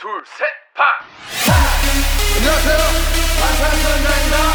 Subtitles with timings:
[0.00, 0.83] 둘, 셋, 파!
[2.37, 2.77] 안녕하세요.
[3.39, 4.51] 방탄소년단입니다.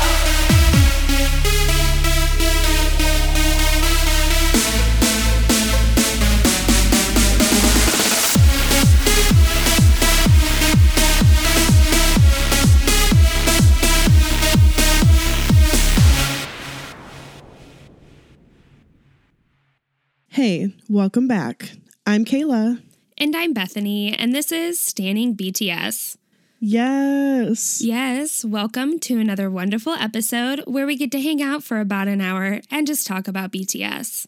[20.29, 21.73] Hey, welcome back.
[22.05, 22.83] I'm Kayla.
[23.19, 26.19] And I'm Bethany, and this is Stanning BTS.
[26.61, 27.81] Yes.
[27.83, 32.21] Yes, welcome to another wonderful episode where we get to hang out for about an
[32.21, 34.27] hour and just talk about BTS.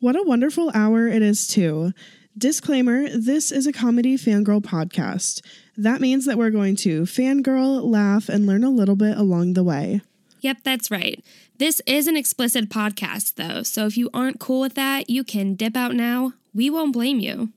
[0.00, 1.94] What a wonderful hour it is, too.
[2.36, 5.40] Disclaimer this is a comedy fangirl podcast.
[5.78, 9.64] That means that we're going to fangirl, laugh, and learn a little bit along the
[9.64, 10.02] way.
[10.42, 11.24] Yep, that's right.
[11.56, 15.54] This is an explicit podcast, though, so if you aren't cool with that, you can
[15.54, 16.34] dip out now.
[16.54, 17.54] We won't blame you.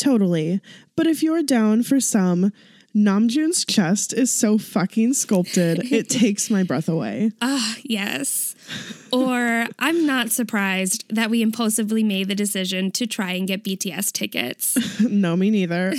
[0.00, 0.60] Totally.
[0.96, 2.52] But if you're down for some,
[2.96, 7.30] Namjoon's chest is so fucking sculpted, it takes my breath away.
[7.40, 8.56] Ah, yes.
[9.12, 14.10] Or I'm not surprised that we impulsively made the decision to try and get BTS
[14.12, 15.00] tickets.
[15.00, 15.92] no, me neither.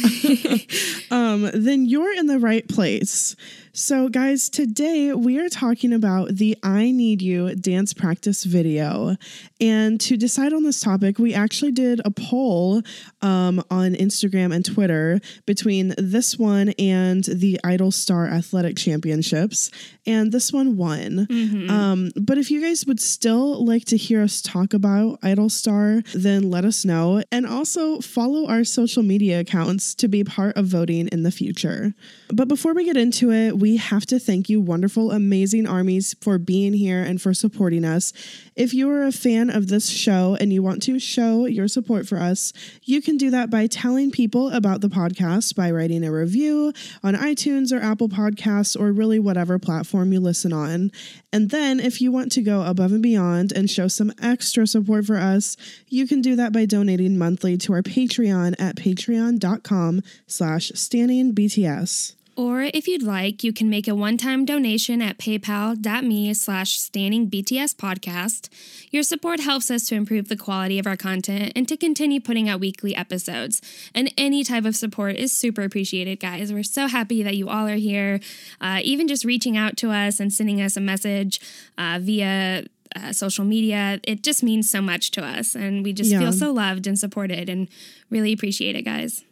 [1.12, 3.36] um, then you're in the right place.
[3.74, 9.16] So, guys, today we are talking about the I Need You dance practice video.
[9.62, 12.82] And to decide on this topic, we actually did a poll
[13.22, 19.72] um, on Instagram and Twitter between this one and the Idol Star Athletic Championships.
[20.06, 21.28] And this one won.
[21.70, 26.02] Um, but if you guys would still like to hear us talk about Idol Star,
[26.14, 27.24] then let us know.
[27.32, 31.94] And also follow our social media accounts to be part of voting in the future.
[32.34, 36.40] But before we get into it, we have to thank you, wonderful, amazing armies, for
[36.40, 38.12] being here and for supporting us.
[38.56, 42.08] If you are a fan of this show and you want to show your support
[42.08, 42.52] for us,
[42.84, 47.14] you can do that by telling people about the podcast by writing a review on
[47.14, 50.92] iTunes or Apple Podcasts or really whatever platform you listen on.
[51.32, 55.06] And then if you want to go above and beyond and show some extra support
[55.06, 55.56] for us,
[55.88, 62.16] you can do that by donating monthly to our Patreon at patreon.com slash stanningbts.
[62.38, 67.76] Or if you'd like, you can make a one-time donation at paypal.me slash stanning BTS
[67.76, 68.50] podcast.
[68.90, 72.48] Your support helps us to improve the quality of our content and to continue putting
[72.48, 73.62] out weekly episodes.
[73.94, 76.54] And any type of support is super appreciated, guys.
[76.54, 78.20] We're so happy that you all are here.
[78.62, 81.42] Uh, even just reaching out to us and sending us a message
[81.78, 82.64] uh, via
[82.96, 85.54] uh, social media, it just means so much to us.
[85.54, 86.20] And we just Yeah.
[86.20, 87.68] feel so loved and supported and
[88.10, 89.24] really appreciate it, guys.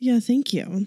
[0.00, 0.86] Yeah, thank you.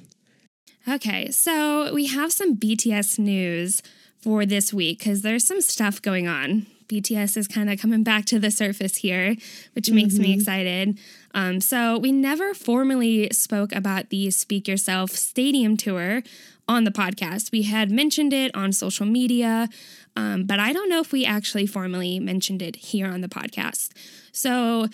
[0.89, 3.83] Okay, so we have some BTS news
[4.17, 6.65] for this week because there's some stuff going on.
[6.87, 9.35] BTS is kind of coming back to the surface here,
[9.73, 10.97] which makes me excited.
[11.35, 16.23] Um, so, we never formally spoke about the Speak Yourself Stadium Tour
[16.67, 17.51] on the podcast.
[17.51, 19.69] We had mentioned it on social media,
[20.15, 23.89] um, but I don't know if we actually formally mentioned it here on the podcast.
[24.31, 24.87] So,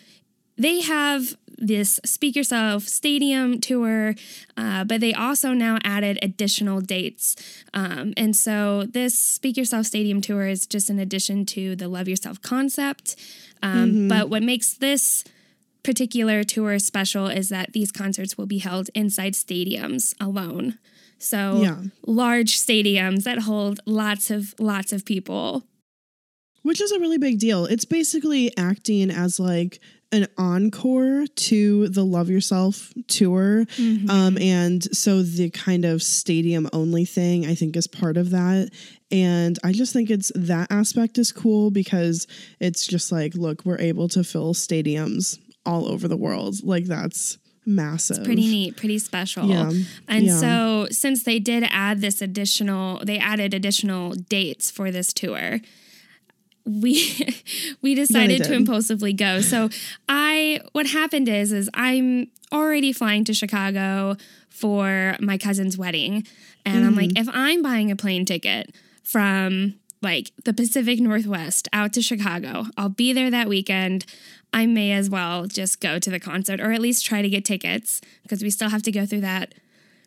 [0.58, 4.16] they have this Speak Yourself Stadium tour,
[4.58, 7.36] uh, but they also now added additional dates.
[7.74, 12.08] Um, and so this Speak Yourself Stadium tour is just an addition to the Love
[12.08, 13.16] Yourself concept.
[13.64, 15.24] Um, But what makes this
[15.84, 20.78] particular tour special is that these concerts will be held inside stadiums alone.
[21.20, 21.84] So Yeah.
[22.06, 25.64] large stadiums that hold lots of lots of people.
[26.66, 27.66] Which is a really big deal.
[27.66, 29.80] It's basically acting as like
[30.12, 33.66] an encore to the Love Yourself tour.
[34.09, 38.70] Um, and so the kind of stadium only thing, I think, is part of that.
[39.12, 42.28] And I just think it's that aspect is cool because
[42.59, 46.56] it's just like, look, we're able to fill stadiums all over the world.
[46.64, 48.18] Like, that's massive.
[48.18, 49.48] It's pretty neat, pretty special.
[49.48, 49.72] Yeah.
[50.08, 50.40] And Yeah.
[50.40, 55.59] so since they did add this additional they added additional dates for this tour,
[56.66, 57.44] we
[57.81, 59.42] we decided to impulsively go.
[59.42, 59.70] So
[60.09, 64.16] I what happened is is I'm already flying to Chicago
[64.50, 66.25] for my cousin's wedding
[66.66, 67.30] and I'm like Mm-hmm.
[67.30, 68.74] if I'm buying a plane ticket
[69.04, 74.06] from like the Pacific Northwest out to Chicago, I'll be there that weekend.
[74.54, 77.44] I may as well just go to the concert or at least try to get
[77.44, 79.54] tickets because we still have to go through that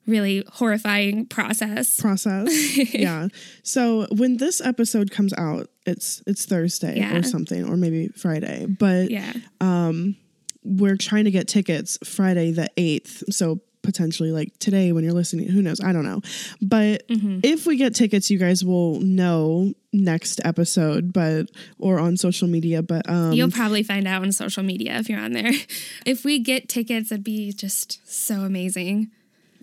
[0.06, 2.00] really horrifying process.
[2.00, 2.48] process.
[2.94, 3.28] yeah.
[3.62, 7.16] So when this episode comes out, it's it's Thursday Yeah.
[7.16, 8.66] or something, or maybe Friday.
[8.66, 9.32] But Yeah.
[10.64, 13.22] we're trying to get tickets Friday the eighth.
[13.30, 15.80] So potentially like today when you're listening, who knows?
[15.80, 16.20] I don't know.
[16.60, 17.40] But Mm-hmm.
[17.42, 21.46] if we get tickets, you guys will know next episode, but
[21.78, 22.82] or on social media.
[22.82, 25.52] But um You'll probably find out on social media if you're on there.
[26.04, 29.10] If we get tickets, it'd be just so amazing.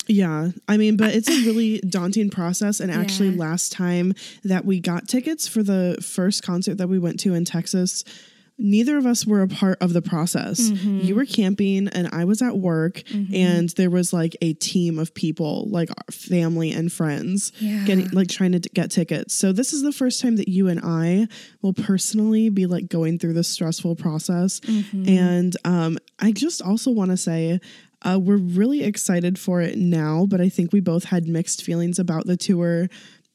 [0.08, 2.80] Yeah, I mean, but it's a really daunting process.
[2.80, 3.40] And actually, Yeah.
[3.40, 4.14] last time
[4.44, 8.04] that we got tickets for the first concert that we went to in Texas,
[8.58, 10.70] neither of us were a part of the process.
[10.70, 11.00] Mm-hmm.
[11.02, 13.04] You were camping, and I was at work,
[13.34, 17.84] and there was like a team of people, like our family and friends, Yeah.
[17.86, 19.34] getting like trying to get tickets.
[19.34, 21.28] So this is the first time that you and I
[21.62, 24.62] will personally be like going through this stressful process.
[24.62, 25.10] Mm-hmm.
[25.10, 27.60] And um, I just also want to say.
[28.02, 31.98] Uh, we're really excited for it now, but I think we both had mixed feelings
[32.00, 32.88] about the tour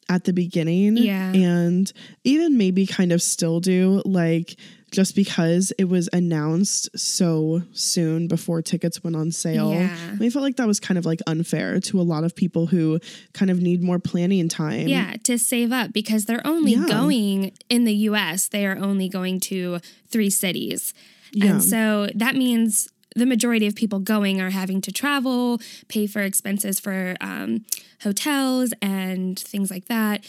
[0.09, 0.97] at the beginning.
[0.97, 1.33] Yeah.
[1.33, 1.93] And
[2.25, 4.57] even maybe kind of still do, like,
[4.91, 9.73] just because it was announced so soon before tickets went on sale.
[9.73, 9.97] Yeah.
[10.21, 12.99] I felt like that was kind of like unfair to a lot of people who
[13.33, 14.89] kind of need more planning time.
[14.89, 16.87] Yeah, to save up because they're only Yeah.
[16.89, 19.79] going in the US, they are only going to
[20.09, 20.93] three cities.
[21.33, 21.47] Yeah.
[21.53, 26.23] And so that means the majority of people going are having to travel, pay for
[26.23, 27.65] expenses for um,
[28.03, 30.25] hotels and things like that.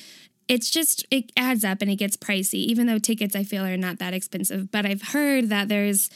[0.47, 3.77] It's just, it adds up and it gets pricey, even though tickets I feel are
[3.77, 4.71] not that expensive.
[4.71, 6.09] But I've heard that there's,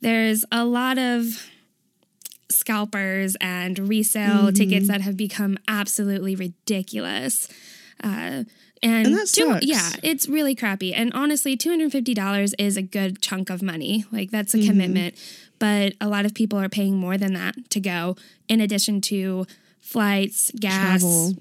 [0.00, 1.50] there's a lot of
[2.50, 7.48] scalpers and resale tickets that have become absolutely ridiculous.
[8.02, 8.44] Uh,
[8.82, 10.94] and, And two- yeah, it's really crappy.
[10.94, 14.04] And honestly, $250 is a good chunk of money.
[14.10, 15.14] Like that's a commitment.
[15.60, 18.16] But a lot of people are paying more than that to go,
[18.48, 19.46] in addition to
[19.80, 21.34] flights, gas, Travel.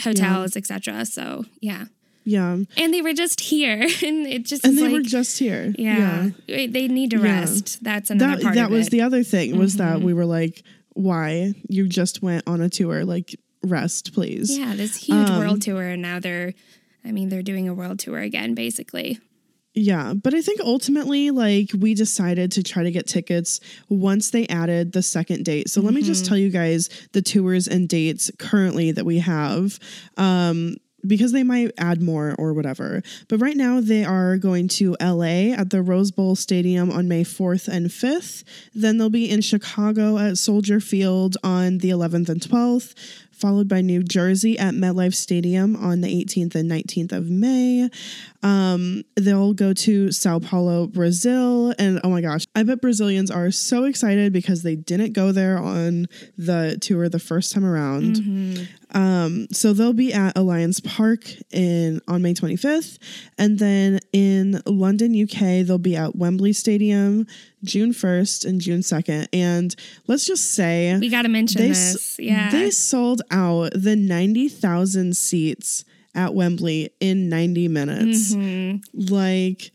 [0.00, 1.04] hotels, etc.
[1.06, 1.86] So yeah.
[2.28, 2.58] Yeah.
[2.76, 3.82] And they were just here.
[4.04, 5.72] And it just And they like were just here.
[5.78, 7.40] yeah, They need to Yeah.
[7.40, 7.82] rest.
[7.84, 8.90] That's another That, part that was it.
[8.90, 10.04] the other thing was that Mm-hmm.
[10.06, 10.62] we were like,
[10.94, 11.54] why?
[11.68, 13.04] You just went on a tour.
[13.04, 14.58] Like, rest, please.
[14.58, 16.54] Yeah, this huge Um, world tour, and now they're,
[17.04, 19.18] I mean, they're doing a world tour again, basically.
[19.78, 24.46] Yeah, but I think ultimately, like, we decided to try to get tickets once they
[24.46, 25.68] added the second date.
[25.68, 29.78] So let me just tell you guys the tours and dates currently that we have.
[30.16, 30.76] Um,
[31.06, 33.02] because they might add more or whatever.
[33.28, 37.22] But right now, they are going to LA at the Rose Bowl Stadium on May
[37.22, 38.42] 4th and 5th.
[38.74, 42.94] Then they'll be in Chicago at Soldier Field on the 11th and 12th,
[43.36, 47.88] followed by New Jersey at MetLife Stadium on the 18th and 19th of May.
[48.42, 51.74] Um, they'll go to Sao Paulo, Brazil.
[51.78, 55.58] And oh my gosh, I bet Brazilians are so excited because they didn't go there
[55.58, 56.06] on
[56.38, 58.16] the tour the first time around.
[58.94, 62.98] Um, so they'll be at Allianz Park in on May 25th,
[63.36, 67.26] and then in London, UK, they'll be at Wembley Stadium
[67.64, 69.26] June 1st and June 2nd.
[69.32, 69.74] And
[70.06, 72.16] let's just say We got to mention they this.
[72.18, 72.50] Yeah.
[72.50, 75.84] they sold out the 90,000 seats
[76.14, 78.34] at Wembley in 90 minutes.
[78.94, 79.72] Like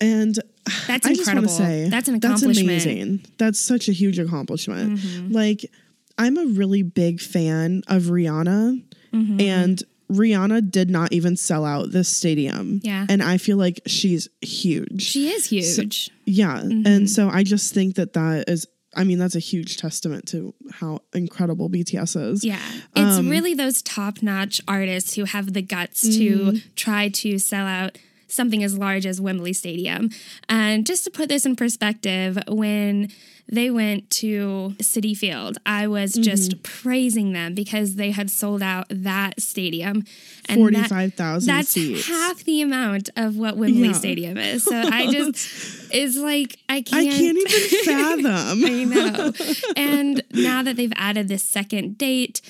[0.00, 0.86] and Mm-hmm.
[0.88, 1.48] That's I just incredible.
[1.48, 2.56] say That's an accomplishment.
[2.56, 3.24] That's amazing.
[3.38, 4.98] That's such a huge accomplishment.
[4.98, 5.32] Mm-hmm.
[5.32, 5.70] Like
[6.18, 8.82] I'm a really big fan of Rihanna
[9.12, 9.40] Mm-hmm.
[9.40, 9.82] and
[10.12, 12.80] Rihanna did not even sell out this stadium.
[12.82, 13.06] Yeah.
[13.08, 15.02] And I feel like she's huge.
[15.02, 16.10] she is huge.
[16.26, 16.58] yeah.
[16.60, 16.86] Mm-hmm.
[16.86, 20.54] And so I just think that that is I mean that's a huge testament to
[20.72, 22.44] how incredible BTS is.
[22.44, 22.58] yeah.
[22.94, 26.50] It's Um, really those top notch artists who have the guts Mm-hmm.
[26.56, 30.10] to try to sell out something as large as Wembley Stadium.
[30.48, 33.10] And just to put this in perspective, when
[33.48, 36.62] they went to Citi Field, I was just Mm-hmm.
[36.82, 40.04] praising them because they had sold out that stadium.
[40.48, 42.08] And that- 45,000 That's seats.
[42.08, 43.92] half the amount of what Wembley Yeah.
[43.92, 44.64] Stadium is.
[44.64, 45.48] So I just,
[45.94, 47.10] it's like, I I can't.
[47.16, 48.64] can't even fathom.
[48.64, 49.32] I know.
[49.76, 52.40] And now that they've added this second date,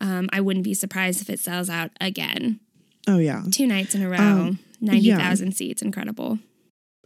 [0.00, 2.60] um, I wouldn't be surprised if it sells out again.
[3.08, 3.42] oh yeah.
[3.50, 5.82] Two nights in a row, Um, 90,000 seats.
[5.82, 6.38] Incredible.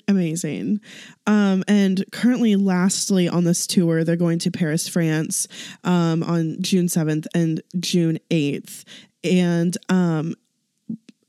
[0.08, 0.80] amazing.
[1.26, 5.46] Um, and currently, lastly, on this tour, they're going to Paris, France
[5.84, 8.84] um, on June 7th and June 8th.
[9.24, 10.34] And um,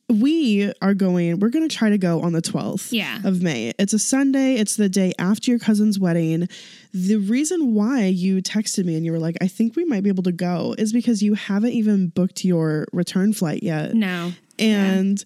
[0.07, 3.19] we are going, we're going to try to go on the 12th Yeah.
[3.23, 3.73] of May.
[3.77, 6.47] It's a Sunday, it's the day after your cousin's wedding.
[6.93, 10.09] The reason why you texted me and you were like, I think we might be
[10.09, 13.93] able to go is because you haven't even booked your return flight yet.
[13.93, 14.31] No.
[14.57, 15.23] And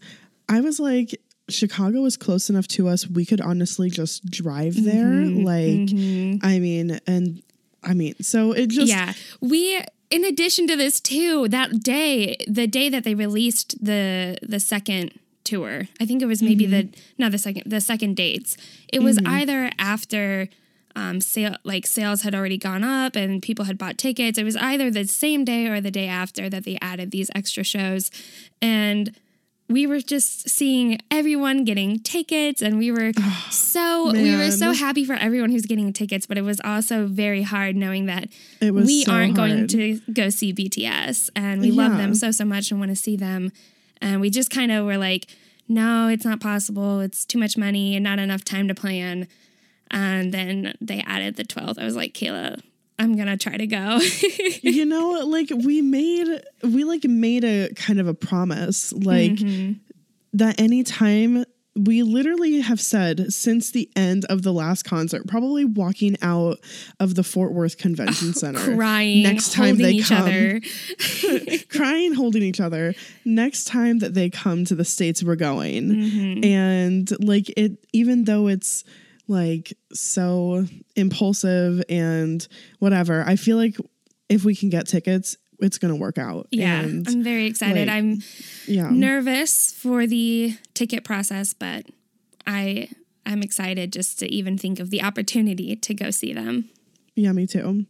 [0.54, 1.20] I was like,
[1.50, 3.08] Chicago is close enough to us.
[3.08, 5.06] We could honestly just drive there.
[5.06, 7.42] Mm-hmm, Like, I mean, and
[7.84, 9.14] I mean, so it just, yeah.
[9.42, 14.60] We, in addition to this too, that day, the day that they released the the
[14.60, 18.56] second tour, I think it was maybe the not the second the second dates.
[18.92, 20.50] It was either after
[20.96, 24.38] um sale like sales had already gone up and people had bought tickets.
[24.38, 27.64] It was either the same day or the day after that they added these extra
[27.64, 28.12] shows.
[28.62, 29.16] And
[29.70, 33.12] we were just seeing everyone getting tickets and we were
[33.50, 37.41] so we were so happy for everyone who's getting tickets but it was also very
[37.41, 38.27] hard knowing that
[38.62, 42.32] It was we so aren't going to go see BTS and we love them so
[42.32, 43.51] so much and want to see them.
[44.01, 45.27] And we just kind of were like
[45.67, 47.00] no it's not possible.
[47.00, 49.27] It's too much money and not enough time to plan.
[49.89, 52.62] And then they added the 12th I was like Kayla
[53.00, 54.00] I'm gonna try to go
[54.62, 56.28] you know, like we made
[56.64, 59.74] we like made a kind of a promise, like Mm-hmm.
[60.34, 61.46] that anytime
[61.76, 66.60] we literally have said since the end of the last concert, probably walking out
[67.00, 70.62] of the Fort Worth Convention Center, crying next time holding they each come, other
[71.70, 72.94] crying, holding each other.
[73.26, 76.44] Next time that they come to the states, we're going, Mm-hmm.
[76.46, 78.84] and like it, even though it's
[79.27, 80.65] like so
[80.96, 82.48] impulsive and
[82.80, 83.77] whatever, I feel like
[84.30, 86.48] if we can get tickets, it's gonna work out.
[86.51, 87.88] Yeah, and, I'm very excited.
[87.88, 88.22] like, I'm
[88.68, 91.86] yeah, nervous for the ticket process, but
[92.46, 92.89] I
[93.25, 96.70] I'm excited just to even think of the opportunity to go see them.
[97.15, 97.86] Yeah, me too.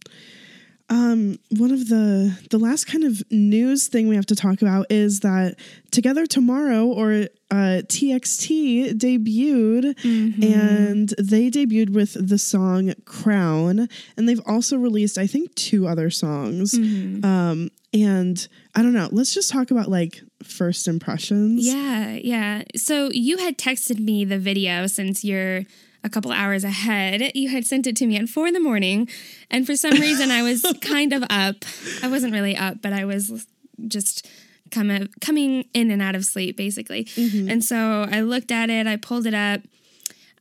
[0.94, 4.86] Um, one of the the last kind of news thing we have to talk about
[4.92, 5.56] is that
[5.90, 7.12] Together Tomorrow or
[7.50, 9.96] uh, TXT debuted,
[10.44, 16.12] and they debuted with the song "Crown," and they've also released, I think, two other
[16.12, 16.76] songs.
[16.76, 19.10] Um, and I don't know.
[19.12, 21.66] Let's just talk about like first impressions.
[21.66, 22.64] Yeah, yeah.
[22.76, 25.64] So you had texted me the video since you're
[26.04, 27.32] a couple hours ahead.
[27.34, 29.08] You had sent it to me at four in the morning,
[29.50, 31.66] and for some reason I was kind of up.
[32.02, 33.48] I wasn't really up, but I was
[33.88, 34.28] just
[34.72, 37.06] coming coming in and out of sleep basically.
[37.06, 37.50] Mm-hmm.
[37.50, 38.88] And so I looked at it.
[38.88, 39.62] I pulled it up.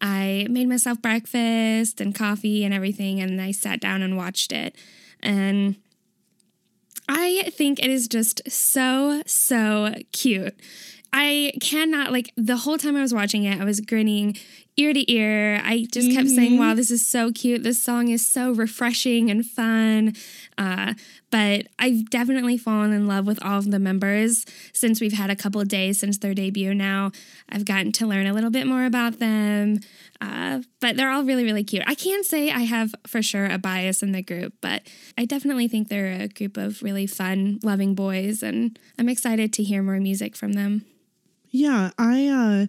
[0.00, 4.75] I made myself breakfast and coffee and everything, and I sat down and watched it.
[5.23, 5.76] And
[7.09, 10.54] I think it is just so, so cute.
[11.12, 14.37] I cannot, like, the whole time I was watching it, I was grinning
[14.76, 15.61] ear to ear.
[15.62, 17.62] I just kept saying, wow, this is so cute.
[17.62, 20.14] This song is so refreshing and fun.
[20.57, 20.95] Uh,
[21.31, 25.37] but I've definitely fallen in love with all of the members since we've had a
[25.37, 27.11] couple of days since their debut now.
[27.50, 29.81] I've gotten to learn a little bit more about them.
[30.23, 31.83] Uh, but they're all really, really cute.
[31.87, 34.83] I can't say I have for sure a bias in the group, but
[35.19, 39.62] I definitely think they're a group of really fun, loving boys, and I'm excited to
[39.64, 40.85] hear more music from them.
[41.50, 42.67] Yeah, I uh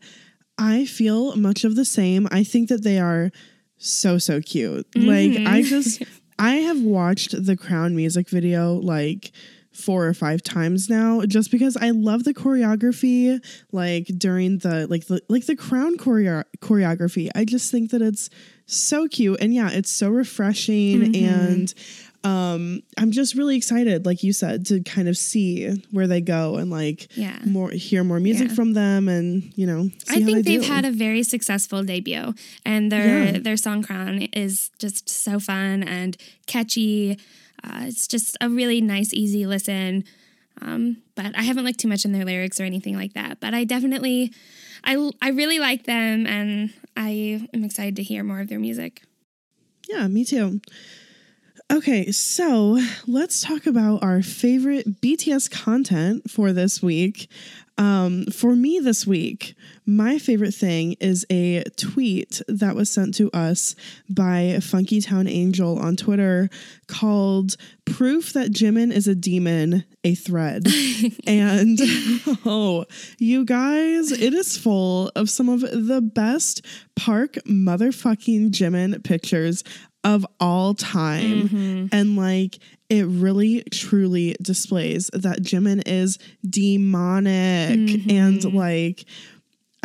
[0.57, 2.27] I feel much of the same.
[2.31, 3.31] I think that they are
[3.77, 4.87] so so cute.
[4.95, 5.61] Like I mm-hmm.
[5.63, 6.03] just
[6.39, 9.31] I have watched the Crown music video like
[9.73, 15.07] four or five times now just because I love the choreography like during the like
[15.07, 17.29] the like the crown choreo- choreography.
[17.35, 18.29] I just think that it's
[18.67, 21.25] so cute and yeah, it's so refreshing mm-hmm.
[21.25, 21.73] and
[22.23, 26.55] um I'm just really excited like you said to kind of see where they go
[26.55, 27.37] and like Yeah.
[27.45, 28.55] more hear more music Yeah.
[28.55, 30.67] from them and you know see I think they they've do.
[30.73, 32.33] had a very successful debut,
[32.65, 33.39] and their Yeah.
[33.39, 36.15] their song "Crown" is just so fun and
[36.47, 37.17] catchy.
[37.63, 40.03] Uh, it's just a really nice, easy listen.
[40.61, 43.39] Um, but I haven't looked too much in their lyrics or anything like that.
[43.39, 44.31] But I definitely,
[44.83, 49.01] I I really like them, and I am excited to hear more of their music.
[49.89, 50.61] Yeah, me too.
[51.73, 52.77] Okay, so
[53.07, 57.27] let's talk about our favorite BTS content for this week.
[57.79, 63.31] Um, for me this week, my favorite thing is a tweet that was sent to
[63.31, 63.75] us
[64.07, 66.51] by Funky Town Angel on Twitter
[66.85, 70.67] called Proof That Jimin is a Demon, a Thread.
[71.25, 71.79] and
[72.45, 72.85] oh,
[73.17, 76.63] you guys, it is full of some of the best
[76.95, 79.63] Park motherfucking Jimin pictures
[80.03, 81.89] of all time.
[81.91, 89.05] And like, it really truly displays that Jimin is demonic and like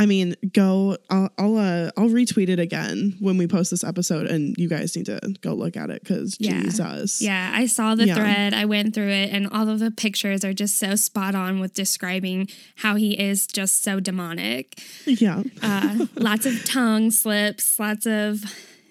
[0.01, 0.97] I mean, go.
[1.11, 4.95] I'll I'll, uh, I'll retweet it again when we post this episode, and you guys
[4.95, 6.61] need to go look at it because Yeah.
[6.63, 8.15] Jesus, Yeah, I saw the Yeah.
[8.15, 8.55] thread.
[8.55, 11.73] I went through it, and all of the pictures are just so spot on with
[11.75, 12.47] describing
[12.77, 14.81] how he is just so demonic.
[15.05, 18.45] yeah, Uh, lots of tongue slips, lots of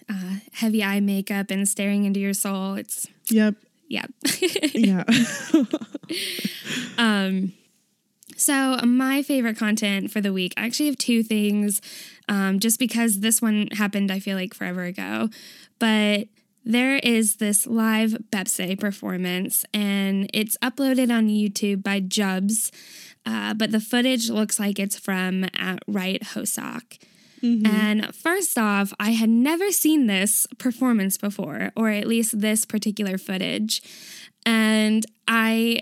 [0.09, 2.75] uh, heavy eye makeup, and staring into your soul.
[2.75, 3.55] It's yep,
[3.87, 4.05] yeah.
[4.73, 5.03] yeah,
[8.37, 11.81] So, my favorite content for the week, I actually have two things,
[12.29, 15.29] um, just because this one happened, I feel like forever ago.
[15.79, 16.27] But
[16.63, 22.71] there is this live Baepsae performance, and it's uploaded on YouTube by Jubs.
[23.25, 26.99] Uh, but the footage looks like it's from at Right Hosok.
[27.65, 33.17] And first off, I had never seen this performance before, or at least this particular
[33.17, 33.81] footage.
[34.45, 35.81] And I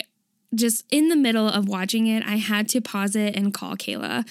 [0.54, 4.28] just in the middle of watching it, I had to pause it and call Kayla.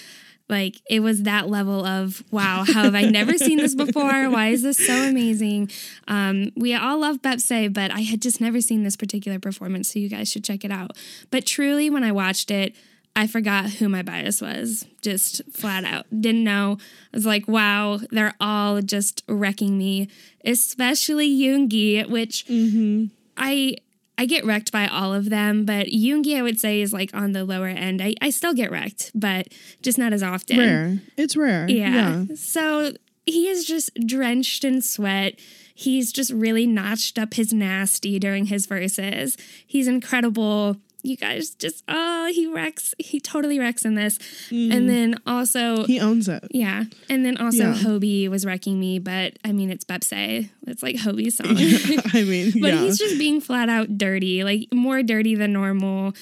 [0.48, 4.28] Like it was that level of wow, how have I never seen this before?
[4.30, 5.70] Why is this so amazing?
[6.06, 9.98] Um, we all love Bepse, but I had just never seen this particular performance, so
[9.98, 10.96] you guys should check it out.
[11.30, 12.74] But truly, when I watched it,
[13.16, 16.06] I forgot who my bias was, just flat out.
[16.11, 16.78] Didn't know.
[17.12, 20.09] I was like, wow, they're all just wrecking me,
[20.44, 23.06] especially Yoongi, which mm-hmm.
[23.37, 23.76] I
[24.16, 27.33] I get wrecked by all of them, but Yoongi I would say is like on
[27.33, 28.02] the lower end.
[28.02, 29.49] I, I still get wrecked, but
[29.83, 30.59] just not as often.
[30.59, 30.99] Rare.
[31.16, 31.68] It's rare.
[31.68, 32.25] Yeah.
[32.35, 32.92] So
[33.26, 35.38] he is just drenched in sweat.
[35.75, 39.37] He's just really notched up his nasty during his verses.
[39.66, 40.76] He's incredible.
[41.04, 42.94] You guys just, oh, he wrecks.
[42.99, 44.18] He totally wrecks in this.
[44.50, 46.42] And then also, He owns it.
[46.50, 46.84] yeah.
[47.11, 47.75] And then also, Yeah.
[47.75, 50.49] Hobi was wrecking me, but I mean, it's Baepsae.
[50.66, 51.49] It's like Hobi's song.
[52.14, 52.80] I mean, but yeah.
[52.80, 56.14] he's just being flat out dirty, like more dirty than normal.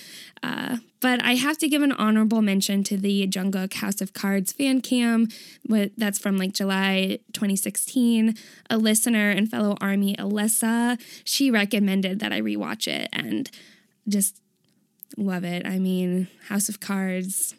[0.43, 4.53] Uh, but I have to give an honorable mention to the Jungkook House of Cards
[4.53, 5.29] fan cam.
[5.65, 8.35] What that's from like July 2016.
[8.69, 13.49] A listener and fellow army, Alyssa, she recommended that I rewatch it and
[14.09, 14.41] just
[15.16, 15.66] love it.
[15.66, 17.54] I mean, House of Cards.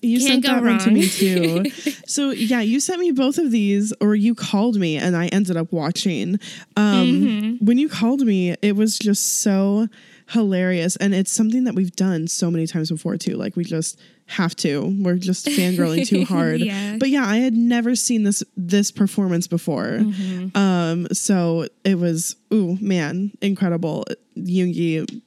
[0.00, 1.70] You Can't sent go that one to me too.
[2.06, 5.56] so yeah, you sent me both of these, or you called me, and I ended
[5.56, 6.38] up watching.
[6.76, 7.64] Um, Mm-hmm.
[7.64, 9.88] When you called me, it was just so
[10.28, 13.34] hilarious, and it's something that we've done so many times before too.
[13.34, 14.96] Like we just have to.
[15.00, 16.60] We're just fangirling too hard.
[16.60, 16.96] Yeah.
[17.00, 19.98] But yeah, I had never seen this this performance before.
[19.98, 20.56] Mm-hmm.
[20.56, 24.04] Um, so it was ooh man, incredible.
[24.36, 25.22] Yoongi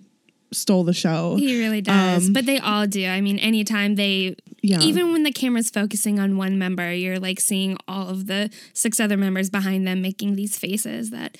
[0.53, 1.35] stole the show.
[1.37, 2.29] He really does.
[2.29, 3.07] but they all do.
[3.07, 4.81] I mean, anytime they, Um, Yeah.
[4.81, 8.99] even when the camera's focusing on one member, you're like seeing all of the six
[8.99, 11.37] other members behind them making these faces that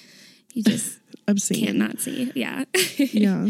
[0.53, 1.65] you just Obscene.
[1.65, 2.31] can't not see.
[2.35, 2.63] Yeah.
[2.97, 3.49] Yeah.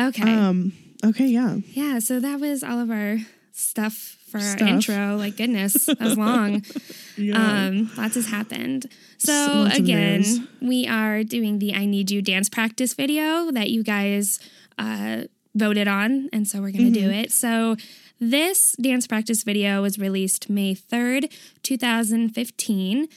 [0.00, 0.22] okay.
[0.34, 0.72] Um.
[1.04, 1.26] Okay.
[1.26, 1.58] Yeah.
[1.72, 1.98] yeah.
[1.98, 3.18] So that was all of our
[3.52, 5.16] stuff for our intro.
[5.16, 6.64] Like, goodness, that was long.
[7.18, 7.66] Yeah.
[7.68, 8.90] Um, lots has happened.
[9.16, 10.22] So again,
[10.60, 14.38] we are doing the I Need You dance practice video that you guys
[14.78, 17.24] uh, voted on, and so we're gonna do Mm-hmm.
[17.24, 17.32] it.
[17.32, 17.76] So
[18.20, 21.28] this dance practice video was released May third,
[21.62, 23.08] two thousand fifteen.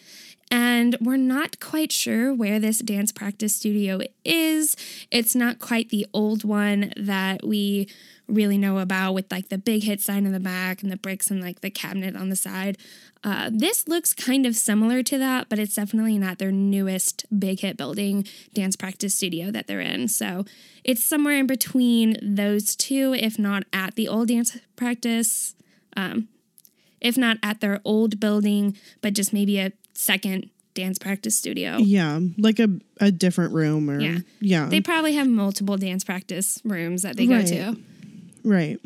[0.52, 4.76] And we're not quite sure where this dance practice studio is.
[5.12, 7.88] It's not quite the old one that we
[8.28, 11.30] really know about with like the big hit sign in the back and the bricks
[11.30, 12.80] and like the cabinet on the side.
[13.22, 17.60] Uh, this looks kind of similar to that, but it's definitely not their newest big
[17.60, 20.08] hit building dance practice studio that they're in.
[20.08, 20.46] So
[20.86, 25.54] it's somewhere in between those two, if not at the old dance practice,
[25.98, 26.30] um,
[27.02, 31.76] if not at their old building, but just maybe a second dance practice studio.
[31.78, 32.70] Yeah, like a,
[33.02, 34.20] a different room or Yeah.
[34.40, 37.76] yeah, They probably have multiple dance practice rooms that they go to.
[38.46, 38.80] right.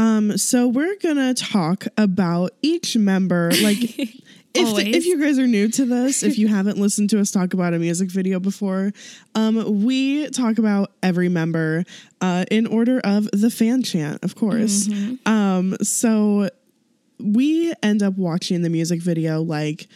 [0.00, 3.50] Um, so we're gonna talk about each member.
[3.62, 3.98] Like,
[4.54, 4.96] if Always.
[4.96, 7.74] if you guys are new to this, if you haven't listened to us talk about
[7.74, 8.92] a music video before,
[9.34, 11.84] um, we talk about every member
[12.22, 14.88] uh, in order of the fan chant, of course.
[15.26, 16.48] Um, so
[17.18, 19.86] we end up watching the music video like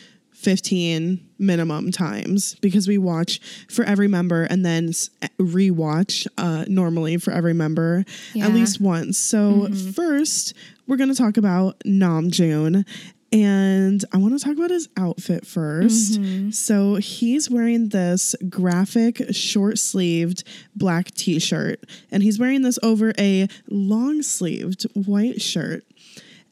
[0.44, 6.64] 15 minimum times because we watch for every member and then s- eh, rewatch uh,
[6.68, 8.04] normally for every member
[8.35, 8.46] Yeah.
[8.46, 9.18] at least once.
[9.18, 9.90] So, mm-hmm.
[9.90, 10.54] first,
[10.87, 12.85] we're going to talk about Namjoon.
[13.33, 16.50] And I want to talk about his outfit 1st mm-hmm.
[16.50, 20.44] So he's wearing this graphic, short sleeved
[20.76, 21.80] black t shirt.
[22.12, 25.85] And he's wearing this over a long sleeved white shirt.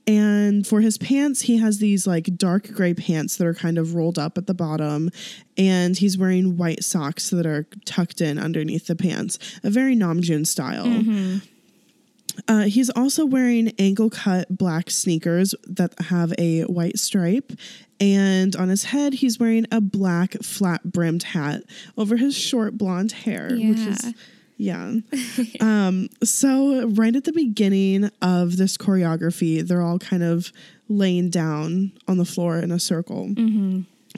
[0.06, 3.94] And for his pants, he has these like dark gray pants that are kind of
[3.94, 5.10] rolled up at the bottom.
[5.56, 9.38] And he's wearing white socks that are tucked in underneath the pants.
[9.62, 10.86] A very Namjoon style.
[12.48, 17.52] Uh, he's also wearing ankle cut black sneakers that have a white stripe.
[18.00, 21.62] And on his head, he's wearing a black flat brimmed hat
[21.96, 24.14] over his short blonde hair, which is,
[24.56, 24.94] yeah.
[25.60, 30.52] um, so, right at the beginning of this choreography, they're all kind of
[30.88, 33.34] laying down on the floor in a circle.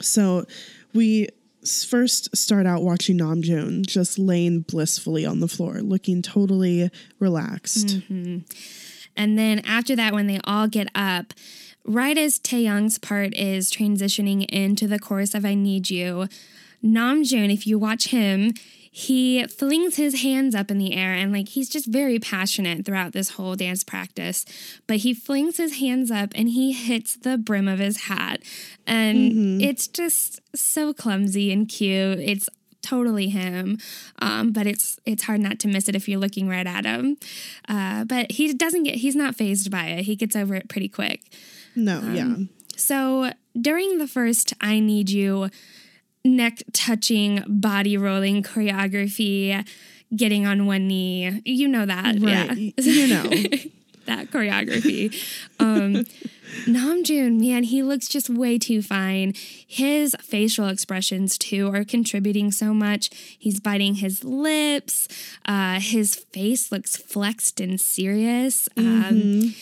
[0.01, 0.45] So,
[0.93, 1.29] we
[1.87, 8.01] first start out watching Namjoon just laying blissfully on the floor, looking totally relaxed.
[9.17, 11.33] And then after that, when they all get up,
[11.85, 16.27] right as Taehyung's part is transitioning into the chorus of I Need You,
[16.83, 18.51] Namjoon, if you watch him,
[18.97, 23.11] he flings his hands up in the air and like he's just very passionate throughout
[23.11, 24.45] this whole dance practice.
[24.87, 28.41] But he flings his hands up and he hits the brim of his hat.
[28.87, 32.19] And it's just so clumsy and cute.
[32.19, 32.49] It's
[32.81, 33.79] totally him.
[34.19, 37.17] Um, but it's it's hard not to miss it if you're looking right at him.
[37.67, 40.05] Uh, but he doesn't get he's not phased by it.
[40.05, 41.21] He gets over it pretty quick.
[41.75, 42.33] No, yeah.
[42.77, 45.49] So during the first I Need You
[46.25, 49.65] neck touching, body rolling choreography,
[50.15, 52.19] getting on one knee, you know that.
[52.19, 52.73] Right.
[52.77, 52.83] Yeah.
[52.83, 53.23] You know.
[54.05, 55.13] that choreography.
[55.59, 56.05] Um,
[56.65, 59.33] Namjoon, man, he looks just way too fine.
[59.67, 63.09] His facial expressions too are contributing so much.
[63.37, 65.07] He's biting his lips.
[65.45, 68.69] Uh, his face looks flexed and serious.
[68.77, 69.55] Um,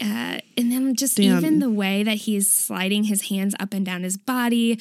[0.00, 1.38] uh, and then just Damn.
[1.38, 4.78] even the way that he's sliding his hands up and down his body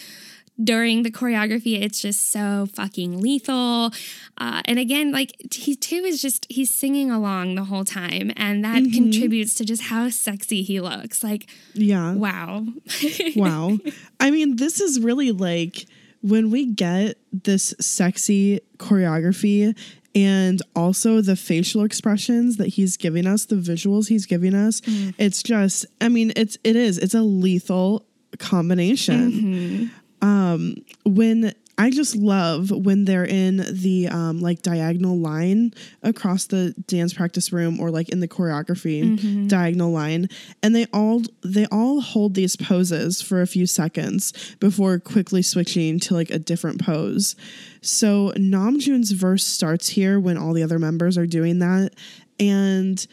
[0.63, 3.91] during the choreography, it's just so fucking lethal.
[4.37, 8.63] Uh, and again, like he too is just he's singing along the whole time, and
[8.63, 8.93] that mm-hmm.
[8.93, 11.23] contributes to just how sexy he looks.
[11.23, 12.13] Like, Yeah.
[12.13, 12.65] wow,
[13.35, 13.77] Wow.
[14.19, 15.85] I mean, this is really like
[16.21, 19.77] when we get this sexy choreography
[20.15, 25.13] and also the facial expressions that he's giving us, the visuals he's giving us, mm.
[25.17, 26.97] it's just I mean, it's it is.
[26.97, 28.05] It's a lethal
[28.39, 29.31] combination.
[29.31, 29.85] Mm-hmm.
[30.25, 36.73] Um when I just love when they're in the um, like diagonal line across the
[36.87, 39.01] dance practice room or like in the choreography
[39.49, 40.29] diagonal line,
[40.63, 45.99] and they all they all hold these poses for a few seconds before quickly switching
[45.99, 47.35] to like a different pose.
[47.81, 51.93] So Namjoon's verse starts here when all the other members are doing that,
[52.39, 53.05] and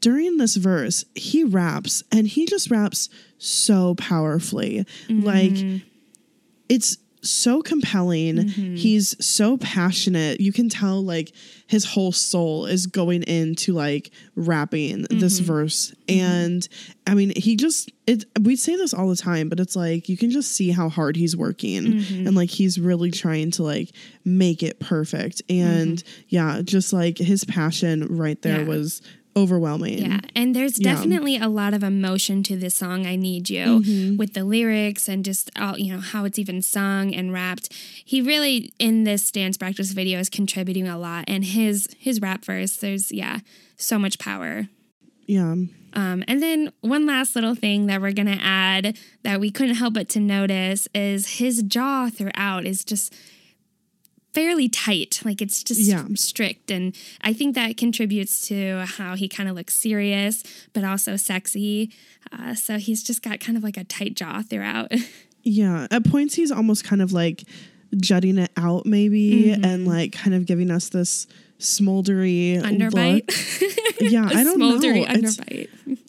[0.00, 4.84] during this verse, he raps and he just raps so powerfully.
[5.08, 5.52] Like
[6.68, 8.36] it's so compelling.
[8.36, 8.76] Mm-hmm.
[8.76, 10.40] He's so passionate.
[10.40, 11.32] You can tell like
[11.66, 15.46] his whole soul is going into like rapping this mm-hmm.
[15.46, 15.94] verse.
[16.06, 16.20] Mm-hmm.
[16.20, 16.68] And
[17.06, 20.16] I mean, he just it we say this all the time, but it's like you
[20.16, 23.90] can just see how hard he's working and like he's really trying to like
[24.24, 25.42] make it perfect.
[25.48, 28.68] And yeah, just like his passion right there Yeah.
[28.68, 29.02] was
[29.36, 29.98] overwhelming.
[29.98, 30.94] Yeah, and there's Yeah.
[30.94, 33.06] definitely a lot of emotion to this song.
[33.06, 37.14] I need you with the lyrics and just all you know how it's even sung
[37.14, 37.72] and rapped.
[38.04, 42.44] He really in this dance practice video is contributing a lot, and his his rap
[42.44, 42.76] verse.
[42.76, 43.40] There's yeah,
[43.76, 44.68] so much power.
[45.26, 45.54] Yeah.
[45.92, 49.94] Um, and then one last little thing that we're gonna add that we couldn't help
[49.94, 53.14] but to notice is his jaw throughout is just
[54.36, 55.20] fairly tight.
[55.24, 56.04] Like it's just Yeah.
[56.14, 56.70] strict.
[56.70, 60.42] And I think that contributes to how he kind of looks serious,
[60.74, 61.90] but also sexy.
[62.32, 64.92] Uh, so he's just got kind of like a tight jaw throughout.
[65.48, 67.44] Yeah, at points he's almost kind of like
[68.00, 69.64] jutting it out, maybe, Mm-hmm.
[69.64, 71.28] and like kind of giving us this
[71.60, 73.28] smoldery Underbite.
[73.60, 73.72] look.
[74.12, 74.76] Yeah, I don't know.
[74.78, 75.38] smoldery It's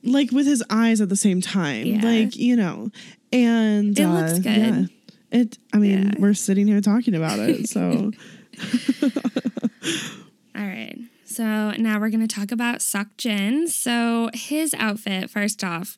[0.04, 2.02] like with his eyes at the same time, Yeah.
[2.04, 2.90] like you know,
[3.32, 4.58] and It uh, looks good.
[4.58, 4.86] Yeah,
[5.32, 5.58] it.
[5.74, 6.14] I mean, Yeah.
[6.20, 8.12] we're sitting here talking about it, so
[10.56, 10.98] All right.
[11.26, 12.82] So now we're going to talk about
[13.18, 13.68] Jin.
[13.68, 15.98] So his outfit, first off,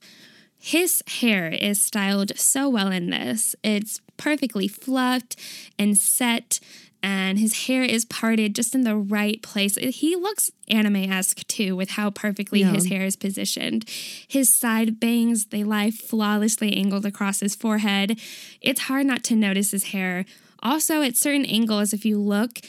[0.57, 3.55] his hair is styled so well in this.
[3.63, 5.37] It's perfectly fluffed
[5.77, 6.59] and set,
[7.01, 9.75] and his hair is parted just in the right place.
[9.75, 12.73] He looks anime esque too, with how perfectly Yeah.
[12.73, 13.85] his hair is positioned.
[14.27, 18.19] His side bangs, they lie flawlessly angled across his forehead.
[18.61, 20.25] It's hard not to notice his hair.
[20.61, 22.59] Also, at certain angles, if you look,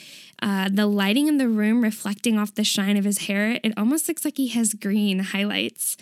[0.41, 4.07] uh, the lighting in the room reflecting off the shine of his hair, it almost
[4.07, 5.97] looks like he has green highlights.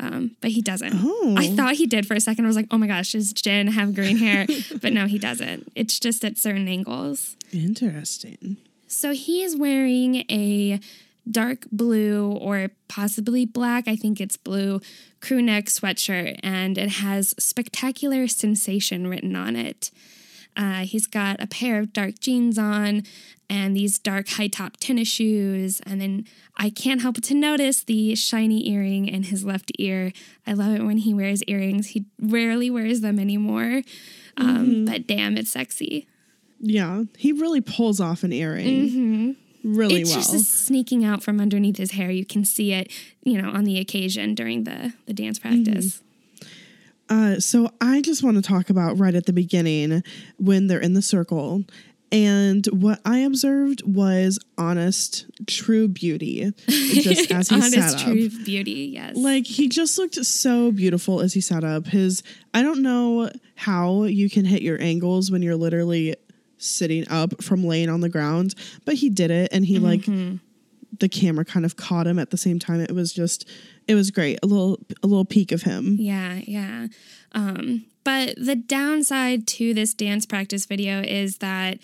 [0.00, 0.92] Um, but he doesn't.
[0.94, 1.34] Oh.
[1.36, 2.44] I thought he did for a second.
[2.44, 4.46] I was like, oh my gosh, does Jin have green hair?
[4.80, 5.72] but no, he doesn't.
[5.74, 7.36] It's just at certain angles.
[7.52, 8.56] interesting.
[8.86, 10.80] So he is wearing a
[11.30, 14.80] dark blue or possibly black, I think it's blue,
[15.20, 19.90] crew neck sweatshirt, and it has spectacular sensation written on it.
[20.58, 23.04] Uh, he's got a pair of dark jeans on
[23.48, 25.80] and these dark high top tennis shoes.
[25.86, 26.24] And then
[26.56, 30.12] I can't help but to notice the shiny earring in his left ear.
[30.46, 31.88] I love it when he wears earrings.
[31.88, 33.82] He rarely wears them anymore.
[34.36, 36.08] Um, But damn, it's sexy.
[36.60, 40.20] Yeah, he really pulls off an earring really it's well.
[40.20, 42.10] just sneaking out from underneath his hair.
[42.10, 42.92] You can see it,
[43.22, 46.02] you know, on the occasion during the the dance practice.
[47.08, 50.02] Uh, so I just want to talk about right at the beginning
[50.38, 51.64] when they're in the circle.
[52.10, 57.92] And what I observed was honest, true beauty, just as he Honest, sat up.
[57.92, 58.90] Honest, true beauty.
[58.94, 59.16] Yes.
[59.16, 61.86] Like he just looked so beautiful as he sat up.
[61.86, 62.22] His
[62.54, 66.16] I don't know how you can hit your angles when you're literally
[66.56, 68.54] sitting up from laying on the ground,
[68.86, 70.06] but he did it and he like
[70.98, 72.80] the camera kind of caught him at the same time.
[72.80, 73.46] It was just
[73.88, 74.38] it was great.
[74.42, 75.96] A little a little peek of him.
[75.98, 76.86] Yeah, yeah.
[77.32, 81.78] Um, but the downside to this dance practice video is that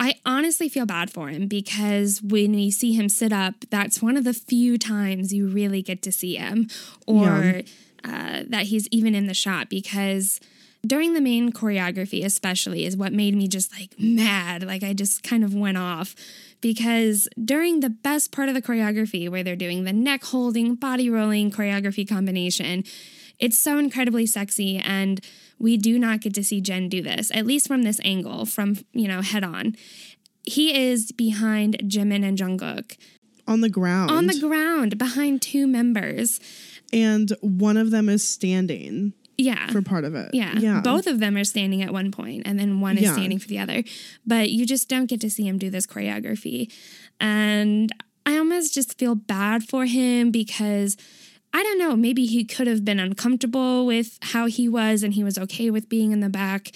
[0.00, 4.16] I honestly feel bad for him because when we see him sit up, that's one
[4.16, 6.68] of the few times you really get to see him
[7.06, 7.62] or
[8.04, 10.40] uh, that he's even in the shot because
[10.86, 14.62] during the main choreography, especially, is what made me just like mad.
[14.62, 16.14] Like I just kind of went off
[16.60, 21.08] because during the best part of the choreography, where they're doing the neck holding, body
[21.08, 22.84] rolling choreography combination,
[23.38, 25.20] it's so incredibly sexy and
[25.58, 28.78] we do not get to see Jin do this, at least from this angle, from,
[28.92, 29.74] you know, head on.
[30.44, 32.96] He is behind Jimin and Jungkook
[33.46, 34.10] On the ground.
[34.10, 36.40] on the ground behind two members.
[36.92, 39.68] and one of them is standing Yeah.
[39.68, 40.30] for part of it.
[40.34, 40.54] yeah.
[40.58, 40.80] Yeah.
[40.80, 43.12] Both of them are standing at one point and then one is Yeah.
[43.12, 43.84] standing for the other.
[44.26, 46.70] But you just don't get to see him do this choreography.
[47.20, 47.90] And
[48.26, 50.96] I almost just feel bad for him because
[51.54, 55.24] I don't know, maybe he could have been uncomfortable with how he was and he
[55.24, 56.72] was okay with being in the back,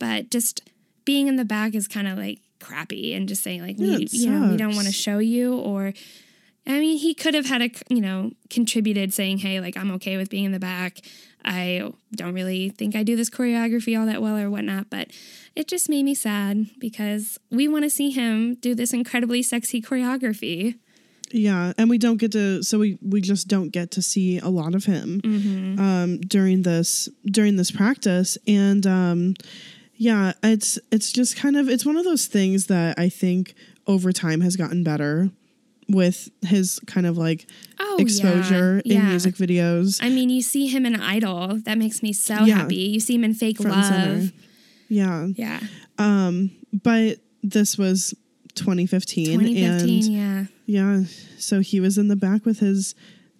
[0.00, 0.68] but just
[1.04, 4.08] being in the back is kind of like crappy and just saying like Yeah, we
[4.10, 5.92] you know, we don't want to show you or
[6.68, 10.16] I mean, he could have had a, you know, contributed saying, hey, like, I'm okay
[10.16, 10.98] with being in the back.
[11.46, 15.10] I don't really think I do this choreography all that well or whatnot, but
[15.54, 19.80] it just made me sad because we want to see him do this incredibly sexy
[19.80, 20.78] choreography.
[21.30, 24.48] Yeah, and we don't get to so we we just don't get to see a
[24.48, 25.80] lot of him Mm-hmm.
[25.80, 29.34] um during this during this practice and um
[29.98, 33.54] yeah, it's it's just kind of it's one of those things that I think
[33.86, 35.30] over time has gotten better
[35.88, 37.46] with his kind of like
[37.78, 39.08] Oh, exposure yeah, in yeah.
[39.10, 39.98] music videos.
[40.02, 41.60] I mean, you see him in Idol.
[41.64, 42.56] That makes me so Yeah.
[42.62, 42.76] happy.
[42.76, 43.84] You see him in Fake front Love.
[43.86, 44.32] center.
[44.88, 45.28] Yeah.
[45.34, 45.60] Yeah.
[45.98, 48.14] Um but this was
[48.54, 50.14] 2015, 2015.
[50.16, 51.00] and yeah.
[51.00, 51.04] yeah,
[51.38, 52.94] so he was in the back with his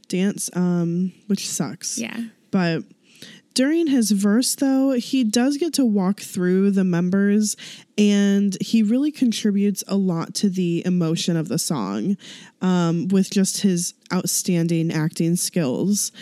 [0.08, 1.98] dance um which sucks.
[1.98, 2.16] Yeah.
[2.50, 2.84] But
[3.54, 7.56] during his verse, though, he does get to walk through the members
[7.98, 12.16] and he really contributes a lot to the emotion of the song
[12.60, 16.12] um, with just his outstanding acting skills.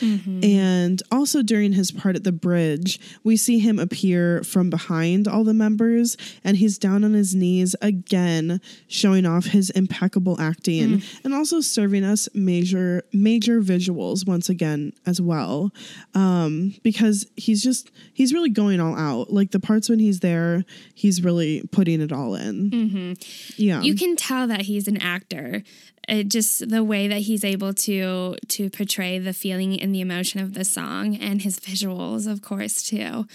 [0.43, 5.45] And also during his part at the bridge, we see him appear from behind all
[5.45, 11.35] the members and he's down on his knees again, showing off his impeccable acting and
[11.35, 15.73] also serving us major, major visuals once again as well
[16.15, 19.31] um, because he's just he's really going all out.
[19.33, 23.17] Like the parts when he's there, he's really putting it all in.
[23.57, 25.63] Yeah, you can tell that he's an actor.
[26.09, 30.41] It just the way that he's able to to portray the feeling and the emotion
[30.41, 33.27] of the song and his visuals of course too.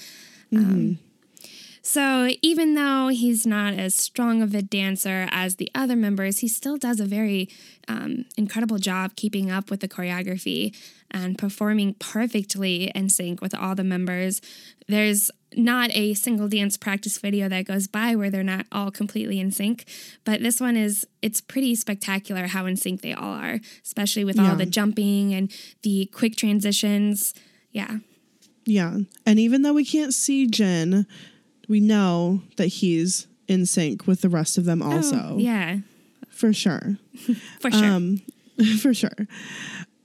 [0.51, 0.99] Um,
[1.81, 6.47] so even though he's not as strong of a dancer as the other members he
[6.47, 7.49] still does a very
[7.87, 10.75] um, incredible job keeping up with the choreography
[11.11, 14.41] and performing perfectly in sync with all the members.
[14.87, 19.39] There's not a single dance practice video that goes by where they're not all completely
[19.39, 19.85] in sync
[20.23, 24.35] but this one is it's pretty spectacular how in sync they all are especially with
[24.35, 24.51] Yeah.
[24.51, 25.51] all the jumping and
[25.83, 27.33] the quick transitions
[27.71, 27.97] yeah
[28.65, 28.99] yeah.
[29.25, 31.07] And even though we can't see Jin,
[31.67, 35.15] we know that he's in sync with the rest of them also.
[35.31, 35.77] Oh, yeah
[36.29, 36.97] for sure.
[37.59, 38.21] for sure Um,
[38.79, 39.27] for sure.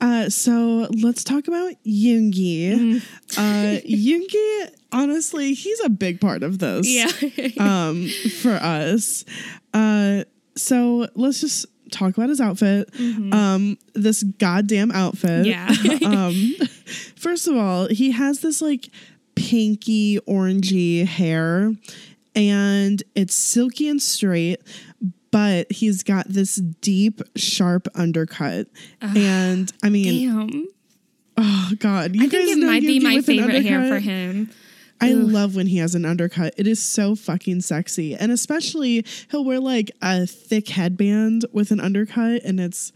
[0.01, 3.03] Uh, so let's talk about Yoongi.
[3.37, 6.87] Uh, Yoongi, honestly, he's a big part of this.
[6.89, 7.09] yeah
[7.59, 8.09] um,
[8.41, 9.25] for us.
[9.73, 10.25] Uh,
[10.57, 12.89] so let's just talk about his outfit.
[13.33, 15.47] Um, this goddamn outfit.
[15.47, 15.69] Yeah.
[16.05, 16.55] um,
[17.17, 18.91] first of all, he has this like
[19.35, 21.73] pinky orangey hair,
[22.35, 24.61] and it's silky and straight.
[25.31, 28.69] But he's got this deep, sharp undercut,
[29.01, 30.69] and I mean, damn
[31.37, 34.51] oh god, you i think guys it might be my favorite hair for him
[35.01, 35.19] I Ugh.
[35.19, 36.55] love when he has an undercut.
[36.57, 38.15] It is so fucking sexy.
[38.15, 42.93] And especially he'll wear like a thick headband with an undercut and it's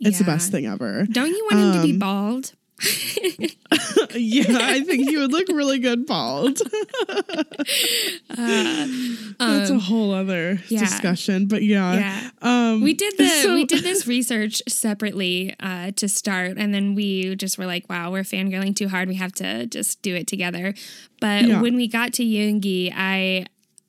[0.00, 1.06] it's the best thing ever.
[1.10, 2.52] don't you want him to be Um, bald
[4.14, 6.58] yeah, I think he would look really good bald.
[8.28, 10.80] That's a whole other Um, yeah.
[10.80, 11.46] discussion.
[11.46, 11.94] But yeah.
[11.94, 16.72] yeah Um we did the so- we did this research separately uh, to start, and
[16.72, 19.08] then we just were like, "Wow, we're fangirling too hard.
[19.08, 20.74] We have to just do it together."
[21.20, 21.60] But Yeah.
[21.60, 23.46] when we got to Yoongi, I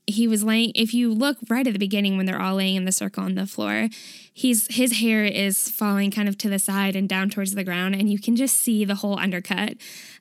[0.10, 0.72] he was laying.
[0.76, 3.36] If you look right at the beginning when they're all laying in the circle on
[3.36, 3.90] the floor,
[4.34, 7.96] he's his hair is falling kind of to the side and down towards the ground,
[7.96, 9.76] and you can just see the whole undercut.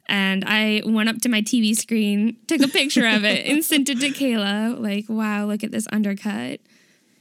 [0.07, 3.89] And I went up to my TV screen, took a picture of it, and sent
[3.91, 4.81] it to Kayla.
[4.81, 6.61] Like, wow, look at this undercut.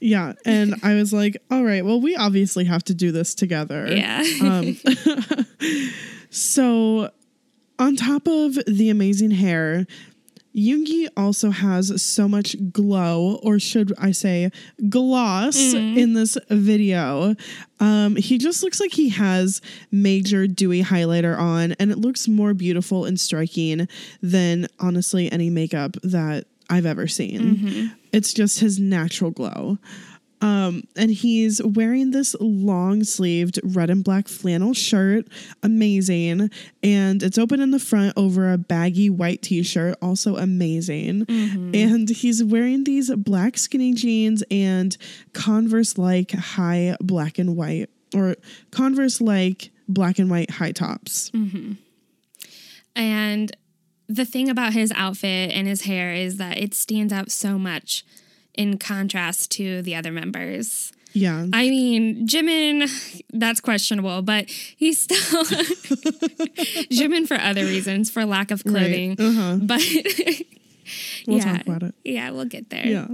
[0.00, 0.34] Yeah.
[0.44, 3.88] And I was like, all right, well, we obviously have to do this together.
[3.88, 4.24] Yeah.
[4.42, 4.76] Um,
[6.30, 7.10] so,
[7.78, 9.86] on top of the amazing hair,
[10.58, 14.50] Yoongi also has so much glow, or should I say
[14.88, 15.98] gloss, Mm-hmm.
[15.98, 17.34] in this video.
[17.80, 19.60] Um, he just looks like he has
[19.92, 23.86] major dewy highlighter on, and it looks more beautiful and striking
[24.20, 27.40] than honestly any makeup that I've ever seen.
[27.40, 27.86] Mm-hmm.
[28.12, 29.78] It's just his natural glow.
[30.40, 35.26] Um, and he's wearing this long sleeved red and black flannel shirt.
[35.62, 36.50] Amazing.
[36.82, 39.96] And it's open in the front over a baggy white t shirt.
[40.00, 41.26] Also amazing.
[41.74, 44.96] And he's wearing these black skinny jeans and
[45.32, 48.36] Converse like high black and white or
[48.70, 51.30] Converse like black and white high tops.
[52.94, 53.56] And
[54.08, 58.04] the thing about his outfit and his hair is that it stands out so much
[58.58, 60.92] in contrast to the other members.
[61.12, 61.46] Yeah.
[61.52, 65.16] I mean, Jimin, that's questionable, but he's still
[66.90, 69.16] Jimin for other reasons, for lack of clothing.
[69.18, 69.58] Uh-huh.
[69.62, 69.80] But
[71.26, 71.94] We'll yeah, talk about it.
[72.04, 72.86] Yeah, we'll get there.
[72.86, 73.08] Yeah.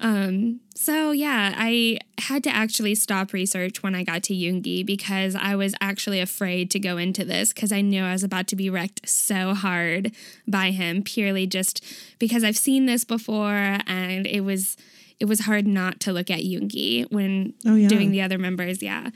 [0.00, 5.34] Um, so yeah, I had to actually stop research when I got to Yoongi because
[5.34, 8.56] I was actually afraid to go into this because I knew I was about to
[8.56, 10.12] be wrecked so hard
[10.46, 11.84] by him purely just
[12.18, 14.76] because I've seen this before and it was
[15.20, 17.88] it was hard not to look at Yoongi when Oh, yeah.
[17.88, 18.82] doing the other members.
[18.82, 19.10] Yeah.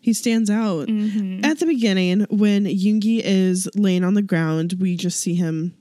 [0.00, 0.88] He stands out.
[0.88, 1.44] Mm-hmm.
[1.44, 5.74] At the beginning, when Yoongi is laying on the ground, we just see him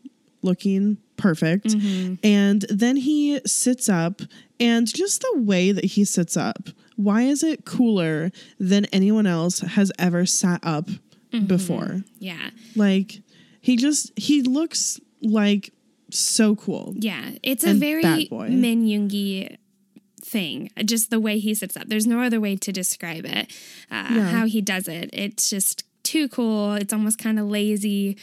[0.43, 1.67] looking perfect.
[1.67, 2.15] Mm-hmm.
[2.23, 4.21] And then he sits up,
[4.59, 9.59] and just the way that he sits up, why is it cooler than anyone else
[9.59, 10.87] has ever sat up
[11.31, 11.45] Mm-hmm.
[11.45, 12.03] before?
[12.19, 12.49] Yeah.
[12.75, 13.21] Like,
[13.61, 15.71] he just, he looks like
[16.11, 16.93] so cool.
[16.97, 18.01] Yeah, it's a very.
[18.31, 19.57] Min Yoongi
[20.23, 20.69] thing.
[20.85, 21.87] Just the way he sits up.
[21.87, 23.51] There's no other way to describe it.
[23.89, 24.29] Uh, Yeah.
[24.29, 25.09] How he does it.
[25.13, 26.73] It's just too cool.
[26.75, 28.17] It's almost kind of lazy,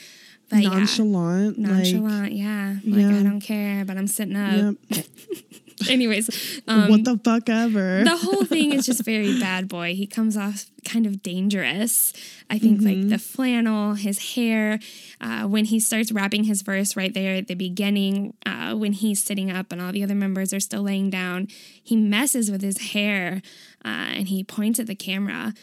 [0.49, 1.59] but Nonchalant.
[1.59, 2.33] yeah, Like, nonchalant.
[2.33, 3.19] yeah, like Yeah.
[3.19, 4.77] I don't care, but I'm sitting up.
[4.91, 5.05] yep.
[5.89, 8.03] Anyways, um, what the fuck ever.
[8.05, 9.95] the whole thing is just very bad boy.
[9.95, 12.13] He comes off kind of dangerous.
[12.51, 14.79] I think like the flannel, his hair,
[15.21, 19.23] uh, when he starts rapping his verse right there at the beginning, uh, when he's
[19.23, 21.49] sitting up and all the other members are still laying down,
[21.83, 23.43] he messes with his hair
[23.85, 25.55] uh, and he points at the camera.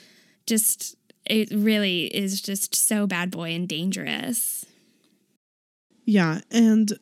[0.46, 4.66] Just it really is just so bad boy and dangerous.
[6.06, 6.98] Yeah, and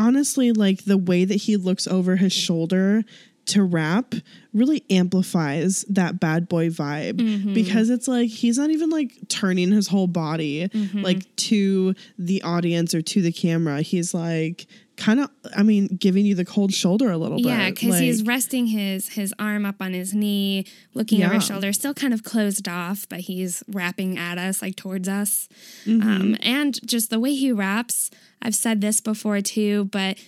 [0.00, 3.04] honestly, like the way that he looks over his shoulder
[3.46, 4.14] to rap
[4.54, 7.52] really amplifies that bad boy vibe mm-hmm.
[7.52, 11.02] because it's like he's not even like turning his whole body mm-hmm.
[11.02, 13.82] like to the audience or to the camera.
[13.82, 14.66] He's like
[15.00, 17.46] kind of I mean giving you the cold shoulder a little bit.
[17.46, 17.76] Yeah, bit.
[17.76, 21.94] because he's resting his his arm up on his knee, looking over his shoulder, still
[21.94, 25.48] kind of closed off, but he's rapping at us, like towards us.
[25.86, 26.08] Mm-hmm.
[26.08, 28.10] Um, and just the way he raps,
[28.42, 30.18] I've said this before too, but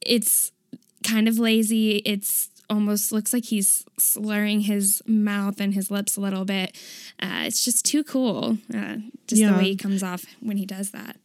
[0.00, 0.50] it's
[1.04, 1.98] kind of lazy.
[1.98, 6.76] It's almost looks like he's slurring his mouth and his lips a little bit.
[7.22, 8.58] Uh, it's just too cool.
[8.74, 8.96] Uh,
[9.28, 9.52] just Yeah.
[9.52, 11.16] the way he comes off when he does that.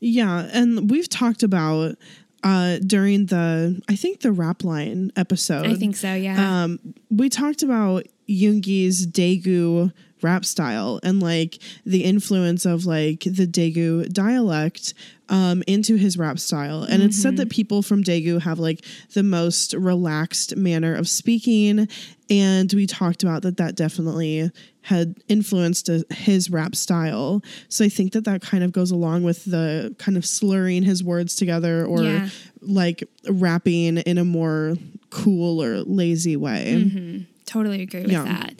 [0.00, 1.96] Yeah, and we've talked about
[2.42, 5.66] uh during the I think the rap line episode.
[5.66, 6.14] I think so.
[6.14, 6.64] Yeah.
[6.64, 6.78] um,
[7.10, 14.12] we talked about Yoongi's Daegu rap style and like the influence of like the Daegu
[14.12, 14.94] dialect
[15.28, 16.84] um, into his rap style.
[16.84, 21.86] And it's said that people from Daegu have like the most relaxed manner of speaking.
[22.30, 24.50] And we talked about that that definitely
[24.82, 27.42] had influenced uh, his rap style.
[27.68, 31.04] So I think that that kind of goes along with the kind of slurring his
[31.04, 32.28] words together or Yeah.
[32.62, 34.76] like rapping in a more
[35.10, 37.26] cool or lazy way.
[37.44, 38.24] totally agree with yeah.
[38.24, 38.54] that.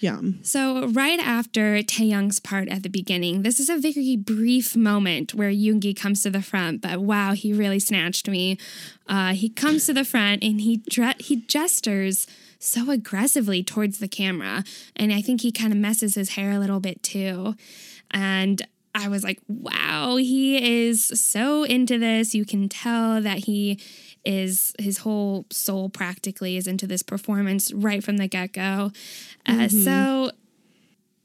[0.00, 0.20] Yeah.
[0.42, 5.50] So, right after Taehyung's part at the beginning, this is a very brief moment where
[5.50, 8.56] Yoongi comes to the front, but wow, he really snatched me.
[9.06, 12.26] Uh, he comes to the front and he dre- he gestures
[12.58, 14.64] so aggressively towards the camera,
[14.96, 17.54] and I think he kind of messes his hair a little bit too.
[18.10, 22.34] And I was like, wow, he is so into this.
[22.34, 23.78] You can tell that he
[24.24, 28.92] is his whole soul practically is into this performance right from the get go.
[29.46, 30.30] Uh, so,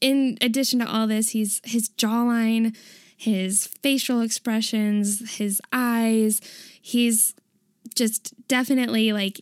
[0.02, 2.76] in addition to all this, he's his jawline,
[3.18, 6.42] his facial expressions, his eyes,
[6.82, 7.34] he's
[7.96, 9.40] just definitely like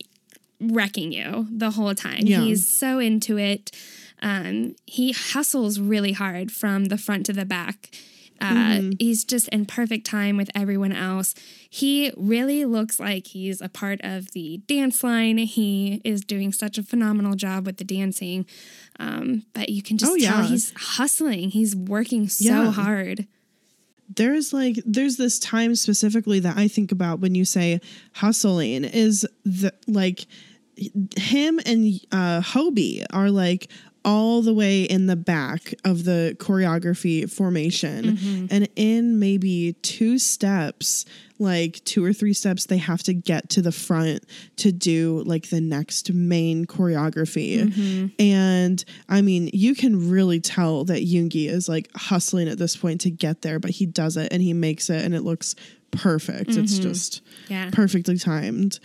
[0.60, 2.20] wrecking you the whole time.
[2.22, 2.40] Yeah.
[2.40, 3.70] He's so into it.
[4.22, 7.90] Um, he hustles really hard from the front to the back.
[8.40, 11.34] Uh, He's just in perfect time with everyone else.
[11.70, 15.38] He really looks like he's a part of the dance line.
[15.38, 18.44] He is doing such a phenomenal job with the dancing.
[18.98, 20.46] Um, but you can just Oh, tell yeah.
[20.46, 21.50] he's hustling.
[21.50, 22.70] He's working so Yeah.
[22.72, 23.26] hard.
[24.16, 27.80] there's like there's this time specifically that I think about when you say
[28.12, 30.26] hustling is the like
[31.16, 33.70] him and uh Hobi are like
[34.04, 38.16] all the way in the back of the choreography formation.
[38.16, 38.46] Mm-hmm.
[38.50, 41.04] And in maybe two steps
[41.40, 44.24] like two or three steps they have to get to the front
[44.56, 47.64] to do like the next main choreography.
[47.64, 48.06] Mm-hmm.
[48.20, 53.00] And i mean you can really tell that Yoongi is like hustling at this point
[53.02, 55.54] to get there but he does it and he makes it and it looks
[55.90, 56.50] perfect.
[56.50, 56.82] It's mm-hmm.
[56.82, 57.70] just Yeah.
[57.72, 58.78] perfectly timed.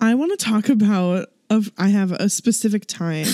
[0.00, 3.26] I want to talk about of I have a specific time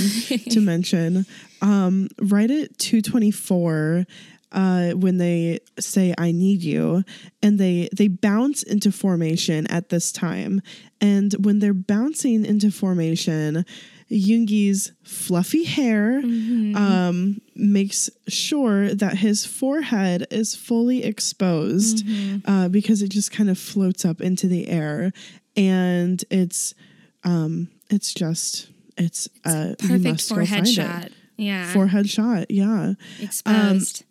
[0.50, 1.26] to mention.
[1.60, 4.06] Um, right at two twenty four,
[4.52, 7.04] uh, when they say "I need you,"
[7.42, 10.60] and they they bounce into formation at this time,
[11.00, 13.64] and when they're bouncing into formation.
[14.10, 16.18] Yoongi's fluffy hair
[16.76, 22.06] um, makes sure that his forehead is fully exposed
[22.44, 25.10] uh, because it just kind of floats up into the air,
[25.56, 26.74] and it's
[27.24, 30.72] um, it's just it's, uh, you Perfect must go forehead find it.
[30.72, 31.08] shot.
[31.36, 31.72] Yeah.
[31.72, 34.04] Forehead shot, yeah, Exposed.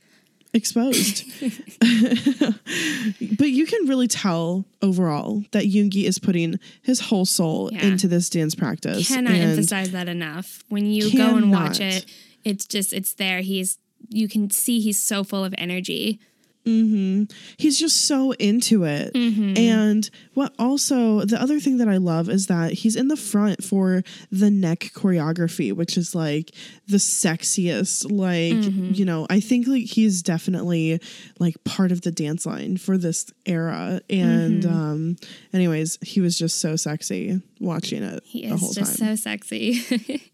[0.53, 1.23] exposed.
[1.79, 7.85] but you can really tell overall that Yoongi is putting his whole soul Yeah.
[7.85, 9.07] into this dance practice.
[9.07, 10.63] cannot and- emphasize that enough.
[10.69, 12.05] When you go and watch it,
[12.43, 13.41] it's just it's there.
[13.41, 13.77] He's
[14.09, 16.19] you can see he's so full of energy.
[16.65, 17.23] Mm-hmm.
[17.57, 19.13] he's just so into it.
[19.13, 19.57] Mm-hmm.
[19.57, 23.63] And what also, the other thing that I love is that he's in the front
[23.63, 26.51] for the neck choreography, which is like
[26.87, 28.09] the sexiest.
[28.09, 28.93] Like, mm-hmm.
[28.93, 31.01] you know, I think like he's definitely
[31.39, 34.01] like part of the dance line for this era.
[34.09, 35.15] And, um,
[35.53, 39.15] anyways, he was just so sexy watching it He the whole is just time.
[39.15, 40.29] so sexy.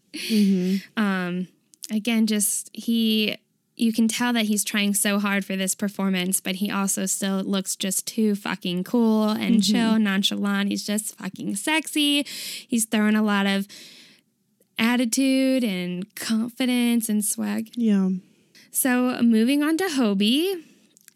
[0.96, 1.46] Um,
[1.92, 3.36] again, just he.
[3.80, 7.42] You can tell that he's trying so hard for this performance, but he also still
[7.42, 10.68] looks just too fucking cool and chill, nonchalant.
[10.68, 12.24] He's just fucking sexy.
[12.68, 13.66] He's throwing a lot of
[14.78, 17.70] attitude and confidence and swag.
[17.74, 18.10] yeah.
[18.70, 20.62] So moving on to Hobi,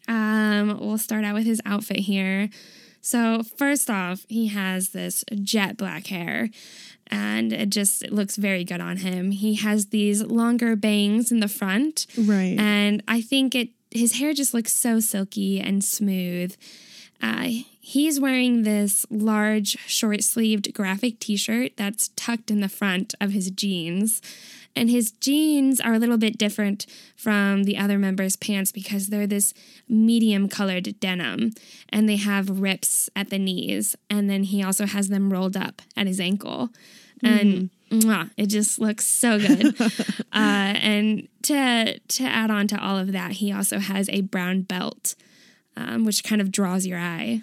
[0.07, 2.49] um, we'll start out with his outfit here.
[3.01, 6.49] So first off, he has this jet black hair,
[7.11, 9.31] and it just it looks very good on him.
[9.31, 12.55] He has these longer bangs in the front, Right.
[12.59, 16.55] and I think it his hair just looks so silky and smooth.
[17.21, 17.47] Uh,
[17.79, 23.31] he's wearing this large, short sleeved graphic t shirt that's tucked in the front of
[23.31, 24.21] his jeans.
[24.75, 29.27] And his jeans are a little bit different from the other members' pants because they're
[29.27, 29.53] this
[29.87, 31.51] medium colored denim
[31.89, 33.95] and they have rips at the knees.
[34.09, 36.69] And then he also has them rolled up at his ankle.
[37.23, 39.79] And mwah, it just looks so good.
[39.81, 44.61] uh, and to to add on to all of that, he also has a brown
[44.61, 45.15] belt,
[45.77, 47.41] um, which kind of draws your eye.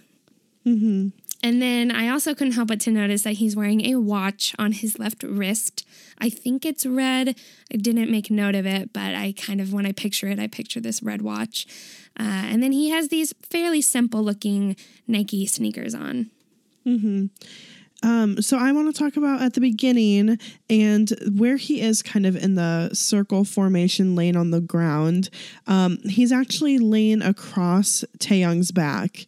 [1.43, 4.73] And then I also couldn't help but to notice that he's wearing a watch on
[4.73, 5.87] his left wrist.
[6.19, 7.37] I think it's red.
[7.73, 10.47] I didn't make note of it, but I kind of, when I picture it, I
[10.47, 11.67] picture this red watch.
[12.19, 14.77] Uh, and then he has these fairly simple looking
[15.09, 16.31] Nike sneakers on.
[18.05, 20.39] Um, so I want to talk about at the beginning
[20.69, 25.31] and where he is kind of in the circle formation laying on the ground.
[25.67, 29.27] Um, he's actually laying across Taehyung's back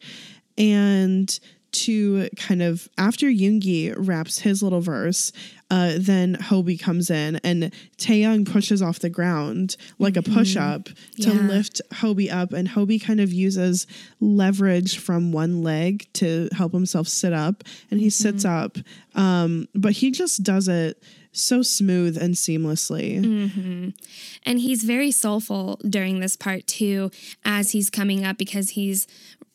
[0.59, 1.39] and
[1.75, 5.33] to kind of after Yoongi raps his little verse,
[5.71, 10.85] uh, then Hobi comes in and Taehyung pushes off the ground like a push up
[11.21, 11.47] to Yeah.
[11.49, 13.87] lift Hobi up, and Hobi kind of uses
[14.21, 18.79] leverage from one leg to help himself sit up, and he sits up,
[19.15, 21.03] um, but he just does it
[21.35, 23.93] so smooth and seamlessly.
[24.45, 27.11] And he's very soulful during this part too,
[27.45, 29.07] as he's coming up because he's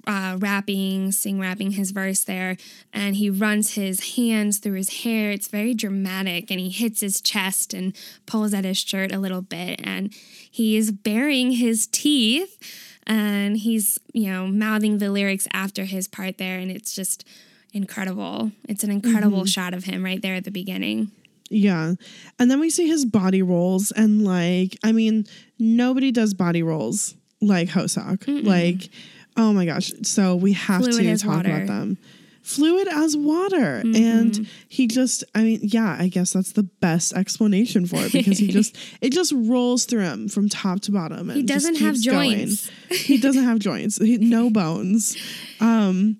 [0.08, 2.58] uh, rapping, sing rapping his verse there,
[2.94, 5.32] and he runs his hands through his hair.
[5.32, 9.42] It's very dramatic, and he hits his chest and pulls at his shirt a little
[9.42, 10.14] bit, and
[10.50, 12.58] he is baring his teeth,
[13.06, 17.26] and he's you know mouthing the lyrics after his part there, and it's just
[17.72, 18.52] incredible.
[18.68, 21.12] It's an incredible shot of him right there at the beginning.
[21.50, 21.94] Yeah.
[22.38, 25.26] And then we see his body rolls, and like, I mean,
[25.58, 28.46] nobody does body rolls like Hoseok.
[28.46, 28.90] Like,
[29.38, 29.92] oh my gosh.
[30.04, 31.50] So we have Fluid to talk water.
[31.50, 31.98] about them.
[32.42, 33.84] Fluid as water.
[33.86, 38.40] And he just, I mean, yeah, I guess that's the best explanation for it because
[38.40, 41.30] he just, it just rolls through him from top to bottom.
[41.30, 42.72] He doesn't have joints.
[42.90, 45.16] he doesn't have joints, he, no bones.
[45.60, 46.20] Um,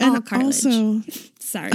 [0.00, 1.02] all and also,
[1.54, 1.70] Sorry.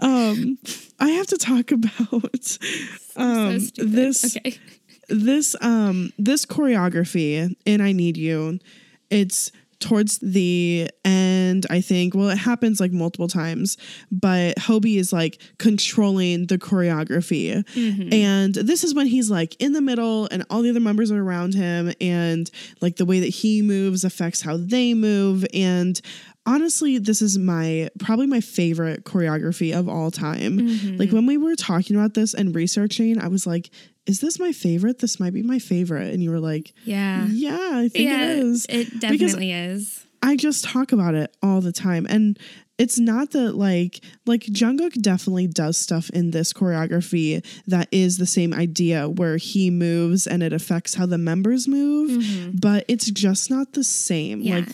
[0.00, 0.58] um,
[1.00, 2.58] I have to talk about
[3.16, 4.58] um, so this Okay.
[5.08, 8.58] this um this choreography in I Need You,
[9.10, 12.14] it's towards the end, I think.
[12.14, 13.76] Well, it happens like multiple times,
[14.10, 17.62] but Hobi is like controlling the choreography.
[18.12, 21.22] And this is when he's like in the middle and all the other members are
[21.22, 22.50] around him and
[22.80, 26.00] like the way that he moves affects how they move and
[26.46, 31.54] honestly this is my probably my favorite choreography of all time like when we were
[31.56, 33.70] talking about this and researching i was like
[34.06, 37.26] is this my favorite this might be my favorite and you were like Yeah.
[37.28, 40.06] yeah i think yeah, it is It Because definitely is.
[40.22, 42.04] I just talk about it all the time.
[42.08, 42.36] And
[42.78, 48.26] it's not that like like Jungkook definitely does stuff in this choreography that is the
[48.26, 52.24] same idea where he moves and it affects how the members move,
[52.60, 54.38] but it's just not the same.
[54.42, 54.48] Mm-hmm.
[54.48, 54.56] Yeah.
[54.56, 54.68] Like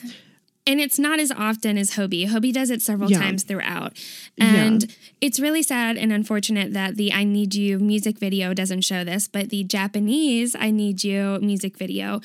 [0.66, 2.26] and it's not as often as Hobi.
[2.28, 3.20] Hobi does it several Yeah.
[3.20, 3.92] times throughout.
[4.36, 4.54] Yeah.
[4.54, 9.04] And it's really sad and unfortunate that the I Need You music video doesn't show
[9.04, 12.20] this, but the Japanese I Need You music video,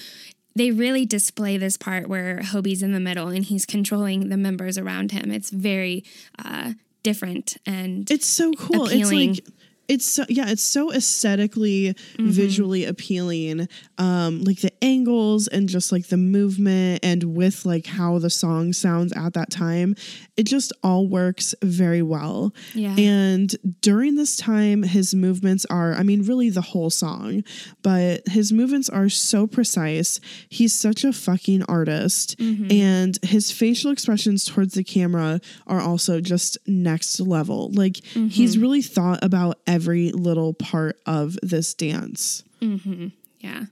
[0.56, 4.78] they really display this part where Hobi's in the middle and he's controlling the members
[4.78, 5.32] around him.
[5.32, 6.04] It's very
[6.44, 6.74] uh,
[7.04, 8.86] different and it's so cool.
[8.88, 9.32] Appealing.
[9.32, 9.57] It's like
[9.88, 12.30] it's so yeah, it's so aesthetically Mm-hmm.
[12.30, 13.68] visually appealing.
[13.98, 18.74] Um, like the angles and just like the movement and with like how the song
[18.74, 19.96] sounds at that time.
[20.38, 22.54] It just all works very well.
[22.76, 22.96] Yeah.
[22.98, 27.44] And during this time, his movements are, I mean, really the whole song,
[27.82, 30.20] but his movements are so precise.
[30.48, 32.38] He's such a fucking artist.
[32.38, 32.72] Mm-hmm.
[32.72, 37.72] And his facial expressions towards the camera are also just next level.
[37.74, 38.28] Like Mm-hmm.
[38.28, 42.44] he's really thought about every little part of this dance.
[42.60, 43.64] Yeah.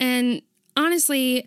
[0.00, 0.42] And
[0.76, 1.46] honestly,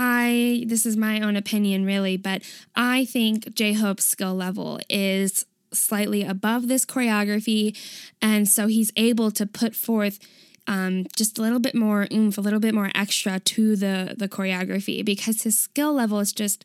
[0.00, 2.42] I this is my own opinion really, but
[2.76, 7.76] I think J Hope's skill level is slightly above this choreography
[8.22, 10.18] and so he's able to put forth
[10.68, 14.28] um, just a little bit more oomph, a little bit more extra to the the
[14.28, 16.64] choreography because his skill level is just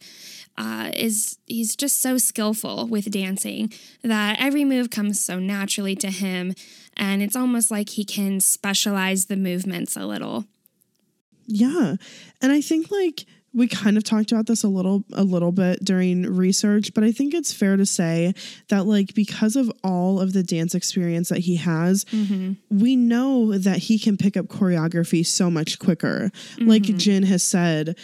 [0.58, 3.74] uh, is he's just so skillful with dancing
[4.04, 6.54] that every move comes so naturally to him,
[6.96, 10.46] and it's almost like he can specialize the movements a little.
[11.46, 11.96] Yeah.
[12.42, 15.84] And I think like we kind of talked about this a little a little bit
[15.84, 18.34] during research, but I think it's fair to say
[18.70, 22.54] that like because of all of the dance experience that he has, mm-hmm.
[22.70, 26.32] we know that he can pick up choreography so much quicker.
[26.60, 26.98] Like mm-hmm.
[26.98, 27.96] Jin has said,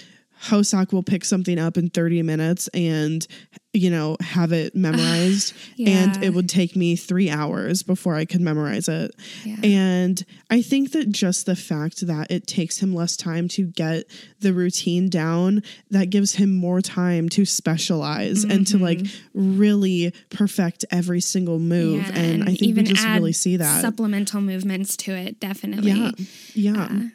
[0.43, 3.25] Hoseok will pick something up in 30 minutes and
[3.73, 5.53] you know have it memorized
[5.85, 9.15] and it would take me 3 hours before I could memorize it.
[9.43, 9.57] Yeah.
[9.63, 14.05] And I think that just the fact that it takes him less time to get
[14.39, 19.01] the routine down, that gives him more time to specialize and to like
[19.33, 22.03] really perfect every single move.
[22.03, 22.15] Mm-hmm.
[22.15, 23.81] Yeah, and, I think we just really see that.
[23.81, 25.39] supplemental movements to it.
[25.39, 25.91] Definitely.
[25.91, 26.11] yeah.
[26.53, 26.87] Yeah.
[26.91, 27.09] Yeah.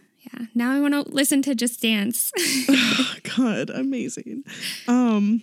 [0.55, 2.33] Now I want to listen to Just Dance.
[3.37, 4.45] God, amazing.
[4.89, 5.43] Um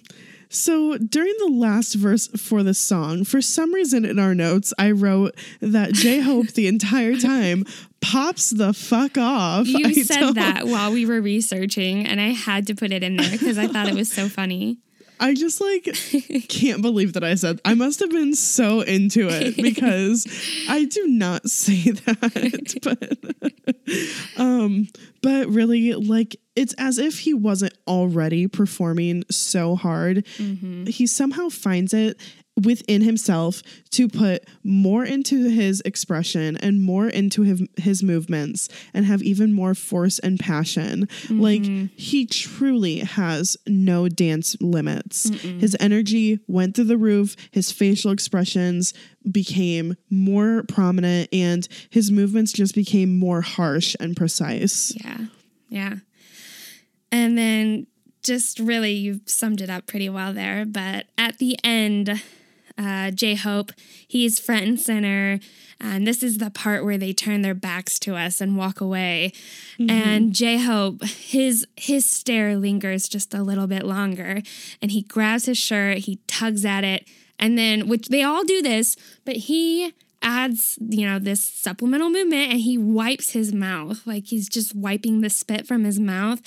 [0.53, 4.91] so during the last verse for the song, for some reason in our notes, I
[4.91, 7.63] wrote that J Hope the entire time
[8.01, 9.65] pops the fuck off.
[9.67, 13.01] you I said don't- that while we were researching, and I had to put it
[13.01, 14.79] in there because I thought it was so funny.
[15.21, 15.83] I just like
[16.49, 20.27] can't believe that I said I must have been so into it because
[20.67, 22.79] I do not say that
[24.35, 24.87] but um
[25.21, 30.27] but really like it's as if he wasn't already performing so hard.
[30.87, 32.19] He somehow finds it
[32.63, 39.05] within himself to put more into his expression and more into his, his movements and
[39.05, 41.07] have even more force and passion.
[41.29, 41.85] Like mm-hmm.
[41.95, 45.29] he truly has no dance limits.
[45.29, 48.93] His energy went through the roof, his facial expressions
[49.29, 54.93] became more prominent, and his movements just became more harsh and precise.
[55.03, 55.25] Yeah.
[55.69, 55.95] Yeah.
[57.11, 57.87] And then
[58.23, 60.65] just really, you've summed it up pretty well there.
[60.65, 62.21] But at the end,
[62.81, 63.71] uh, J Hope,
[64.07, 65.39] he's front and center.
[65.79, 69.33] And this is the part where they turn their backs to us and walk away.
[69.79, 74.41] And J Hope, his his stare lingers just a little bit longer.
[74.81, 77.07] And he grabs his shirt, he tugs at it,
[77.39, 82.51] and then which they all do this, but he adds, you know, this supplemental movement
[82.51, 84.05] and he wipes his mouth.
[84.05, 86.41] Like he's just wiping the spit from his mouth.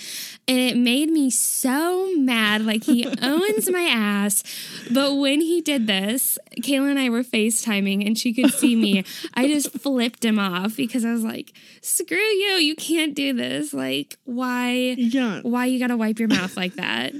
[0.46, 2.64] And it made me so mad.
[2.64, 4.42] Like he owns my ass.
[4.90, 9.04] But when he did this, Kayla and I were FaceTiming and she could see me.
[9.34, 12.54] I just flipped him off because I was like, screw you.
[12.54, 13.72] You can't do this.
[13.74, 14.94] Like, why?
[14.96, 15.40] Yeah.
[15.42, 17.12] Why you gotta wipe your mouth like that?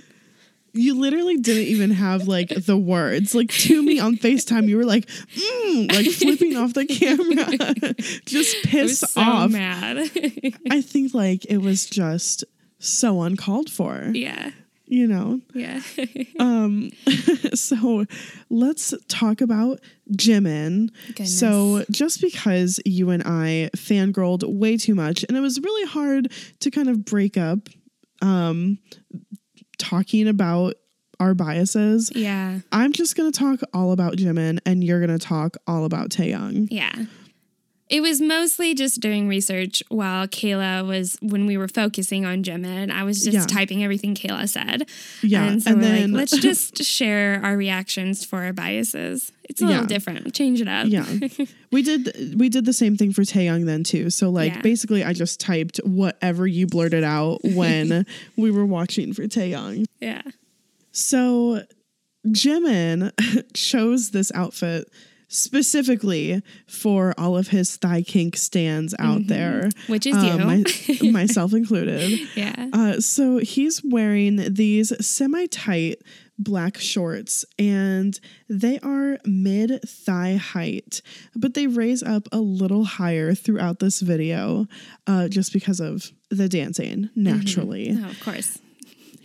[0.75, 3.35] You literally didn't even have like the words.
[3.35, 7.95] Like to me on FaceTime, you were like, mm, like flipping off the camera,
[8.27, 9.51] just pissed so off.
[9.51, 9.99] mad.
[10.70, 12.45] I think like it was just
[12.79, 14.51] so uncalled for, yeah.
[14.85, 15.41] you know?
[15.55, 15.81] Yeah.
[16.41, 16.91] Um,
[17.55, 18.05] so
[18.51, 19.81] let's talk about
[20.12, 20.91] Jimin.
[21.09, 21.39] Goodness.
[21.39, 26.33] So just because you and I fangirled way too much, and it was really hard
[26.61, 27.68] to kind of break up
[28.20, 28.79] um,
[29.85, 30.74] talking about
[31.20, 32.61] our biases, yeah.
[32.72, 36.11] I'm just going to talk all about Jimin, and you're going to talk all about
[36.11, 36.68] Taehyung.
[36.70, 36.93] Yeah.
[37.91, 42.91] It was mostly just doing research while Kayla was when we were focusing on Jimin.
[42.91, 43.45] I was just Yeah.
[43.47, 44.89] typing everything Kayla said.
[45.22, 49.32] Yeah, And so and we're then- like, let's just share our reactions for our biases.
[49.51, 50.32] It's a little different.
[50.35, 50.87] Change it up.
[50.89, 51.05] Yeah.
[51.70, 54.09] we did we did the same thing for Taehyung then too.
[54.09, 54.61] So like Yeah.
[54.62, 58.07] basically I just typed whatever you blurted out when
[58.39, 59.85] we were watching for Taehyung.
[60.01, 60.22] yeah.
[60.93, 61.62] So
[62.26, 63.12] Jimin
[63.53, 64.89] chose this outfit
[65.29, 69.70] specifically for all of his thigh kink stands out there.
[69.87, 70.45] Which is um, you.
[71.03, 72.20] my- myself included.
[72.35, 72.68] Yeah.
[72.72, 76.03] Uh, so he's wearing these semi tight
[76.39, 78.18] black shorts and
[78.49, 81.01] they are mid thigh height,
[81.37, 84.66] but they raise up a little higher throughout this video
[85.07, 87.97] uh, just because of the dancing naturally.
[87.97, 88.59] Oh, of course.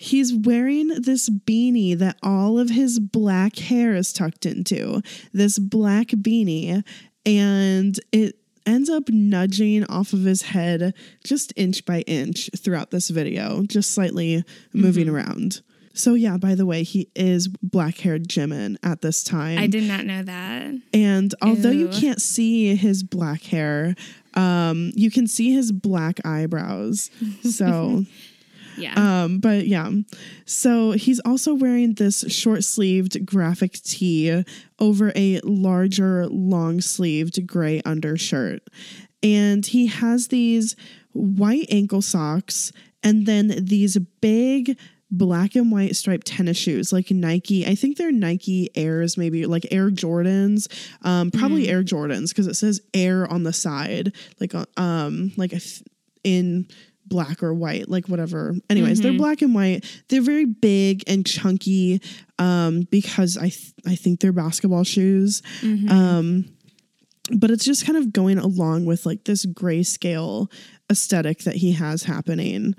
[0.02, 5.02] He's wearing this beanie that all of his black hair is tucked into.
[5.34, 6.86] This black beanie,
[7.26, 10.94] and it ends up nudging off of his head
[11.26, 15.62] just inch by inch throughout this video, just slightly moving around.
[15.94, 19.60] So yeah, by the way, he is black-haired Jimin at this time.
[19.60, 20.76] I did not know that.
[20.94, 23.96] And although you can't see his black hair,
[24.34, 27.12] um, you can see his black eyebrows.
[27.44, 28.06] So
[28.80, 29.24] Yeah.
[29.24, 29.92] um, but yeah,
[30.46, 34.44] so he's also wearing this short sleeved graphic tee
[34.80, 38.62] over a larger long sleeved gray undershirt.
[39.22, 40.76] And he has these
[41.12, 42.72] white ankle socks
[43.04, 44.78] and then these big
[45.12, 47.66] black and white striped tennis shoes like Nike.
[47.66, 50.68] I think they're Nike Airs, maybe like Air Jordans,
[51.04, 55.54] um, probably Air Jordans because it says Air on the side, like uh, um, like
[56.24, 56.68] in
[57.10, 58.56] black or white, like whatever.
[58.70, 59.84] Anyways, they're black and white.
[60.08, 62.02] They're very big and chunky
[62.38, 65.42] um, because I th- I think they're basketball shoes.
[65.90, 66.46] Um,
[67.32, 70.52] but it's just kind of going along with like this grayscale
[70.90, 72.76] aesthetic that he has happening.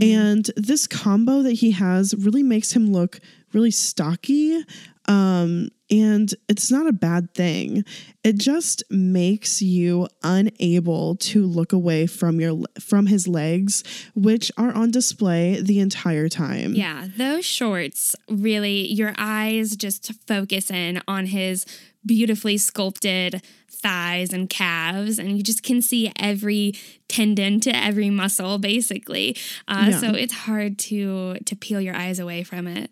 [0.00, 3.20] And this combo that he has really makes him look
[3.52, 4.64] really stocky.
[5.06, 7.84] Um, and it's not a bad thing.
[8.24, 13.82] It just makes you unable to look away from your from his legs,
[14.14, 16.74] which are on display the entire time.
[16.74, 21.66] Yeah, those shorts really, your eyes just focus in on his
[22.06, 23.42] beautifully sculpted
[23.82, 26.74] thighs and calves, and you just can see every
[27.08, 29.36] tendon to every muscle, basically.
[29.68, 30.00] Uh, Yeah.
[30.00, 32.90] So it's hard to to peel your eyes away from it.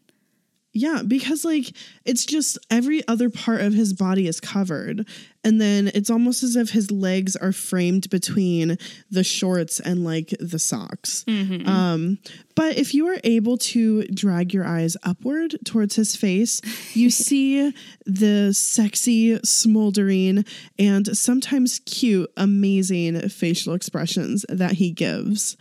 [0.72, 1.72] Yeah, because like
[2.04, 5.06] it's just every other part of his body is covered.
[5.42, 8.78] And then it's almost as if his legs are framed between
[9.10, 11.24] the shorts and like the socks.
[11.66, 12.18] Um,
[12.54, 16.60] but if you are able to drag your eyes upward towards his face,
[16.94, 17.72] you see
[18.06, 20.44] the sexy, smoldering,
[20.78, 25.56] and sometimes cute, amazing facial expressions that he gives.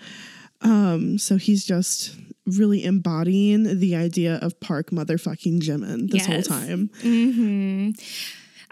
[0.61, 2.15] Um, so he's just
[2.49, 6.27] really embodying the idea of Park motherfucking Jimin this Yes.
[6.27, 6.89] whole time.
[7.01, 7.91] hmm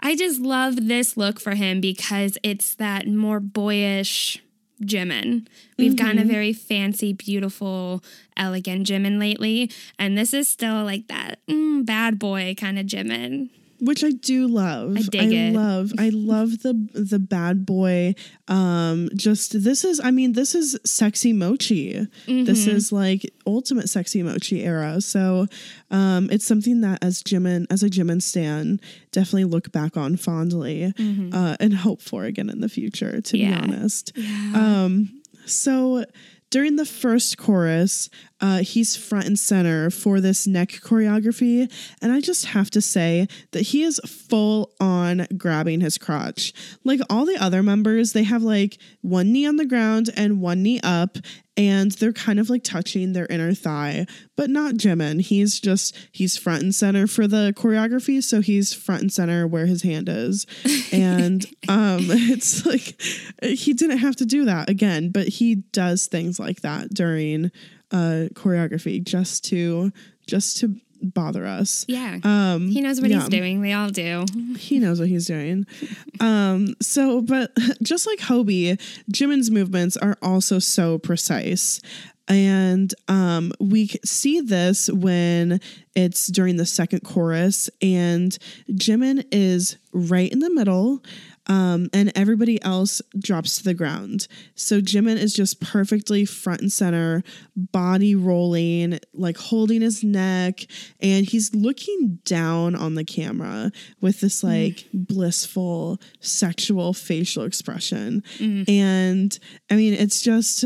[0.00, 4.40] I just love this look for him because it's that more boyish
[4.80, 5.48] Jimin.
[5.76, 8.04] We've gotten a very fancy, beautiful,
[8.36, 13.50] elegant Jimin lately, and this is still like that mm, bad boy kind of Jimin.
[13.80, 14.96] Which I do love.
[14.96, 15.54] I dig it.
[15.54, 15.92] love.
[15.98, 18.14] I love the the bad boy.
[18.48, 20.00] Um, just this is.
[20.02, 21.92] I mean, this is sexy mochi.
[22.26, 22.76] This Mm-hmm.
[22.76, 25.00] is like ultimate sexy mochi era.
[25.00, 25.46] So,
[25.90, 28.80] um, it's something that as Jimin, as a Jimin stan,
[29.12, 30.92] definitely look back on fondly
[31.32, 33.20] uh, and hope for again in the future.
[33.20, 33.50] To Mm-hmm.
[33.52, 33.60] Yeah.
[33.66, 34.12] be honest.
[34.54, 36.04] Um, so
[36.50, 38.08] during the first chorus,
[38.40, 41.70] uh, he's front and center for this neck choreography.
[42.00, 46.52] And I just have to say that he is full on grabbing his crotch.
[46.84, 50.62] Like all the other members, they have like one knee on the ground and one
[50.62, 51.18] knee up.
[51.58, 54.06] And they're kind of like touching their inner thigh,
[54.36, 55.20] but not Jimin.
[55.20, 58.22] He's just, he's front and center for the choreography.
[58.22, 60.46] So he's front and center where his hand is.
[60.92, 63.02] And um, it's like,
[63.42, 67.50] he didn't have to do that again, but he does things like that during
[67.90, 69.92] uh, choreography just to
[70.26, 71.84] just to bother us.
[71.88, 72.18] Yeah.
[72.22, 73.20] Um, he knows what yeah.
[73.20, 73.62] he's doing.
[73.62, 74.24] They all do.
[74.56, 75.66] he knows what he's doing.
[76.20, 78.80] Um, so, but just like Hobi,
[79.12, 81.80] Jimin's movements are also so precise.
[82.28, 85.60] And um, we see this when
[85.94, 88.36] it's during the second chorus, and
[88.70, 91.02] Jimin is right in the middle,
[91.48, 94.28] um, and everybody else drops to the ground.
[94.54, 97.22] So Jimin is just perfectly front and center,
[97.56, 100.66] body rolling, like holding his neck,
[101.00, 104.48] and he's looking down on the camera with this mm.
[104.48, 108.22] like blissful sexual facial expression.
[108.38, 108.70] Mm-hmm.
[108.70, 109.38] And
[109.70, 110.64] I mean, it's just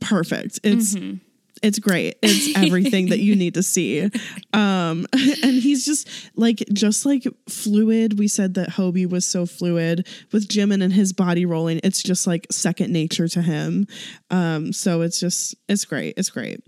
[0.00, 0.60] perfect.
[0.62, 1.16] It's mm-hmm.
[1.62, 2.16] It's great.
[2.22, 4.10] It's everything that you need to see.
[4.54, 8.18] Um and he's just like just like fluid.
[8.18, 11.80] We said that Hobi was so fluid with Jimin and his body rolling.
[11.84, 13.86] It's just like second nature to him.
[14.30, 16.14] Um so it's just it's great.
[16.16, 16.60] It's great.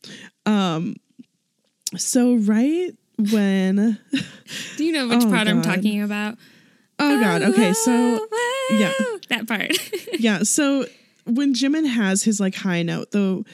[0.44, 0.96] Um
[1.96, 2.90] so right
[3.30, 3.98] when
[4.76, 6.36] Do you know which Oh, part I'm talking about?
[6.98, 7.42] Oh god.
[7.42, 7.72] Okay.
[7.72, 8.26] So
[8.70, 8.92] yeah.
[9.30, 9.72] That part.
[10.20, 10.42] yeah.
[10.42, 10.84] So
[11.24, 13.44] when Jimin has his like high note, though,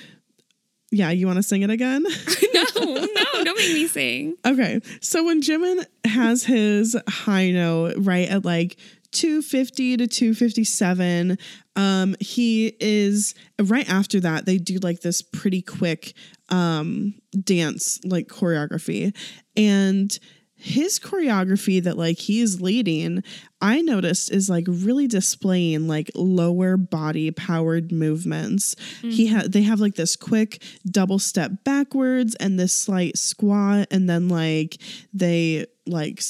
[0.90, 2.02] yeah, you want to sing it again?
[2.54, 4.36] no, no, don't make me sing.
[4.44, 4.80] okay.
[5.00, 8.76] So when Jimin has his high note right at like
[9.12, 11.38] 250 to 257,
[11.74, 16.14] um, he is right after that, they do like this pretty quick
[16.48, 19.16] um dance like choreography.
[19.56, 20.16] And
[20.56, 23.22] his choreography that like he's leading
[23.60, 28.74] i noticed is like really displaying like lower body powered movements.
[29.00, 29.36] He mm-hmm.
[29.36, 34.28] had they have like this quick double step backwards and this slight squat and then
[34.28, 34.76] like
[35.12, 36.22] they like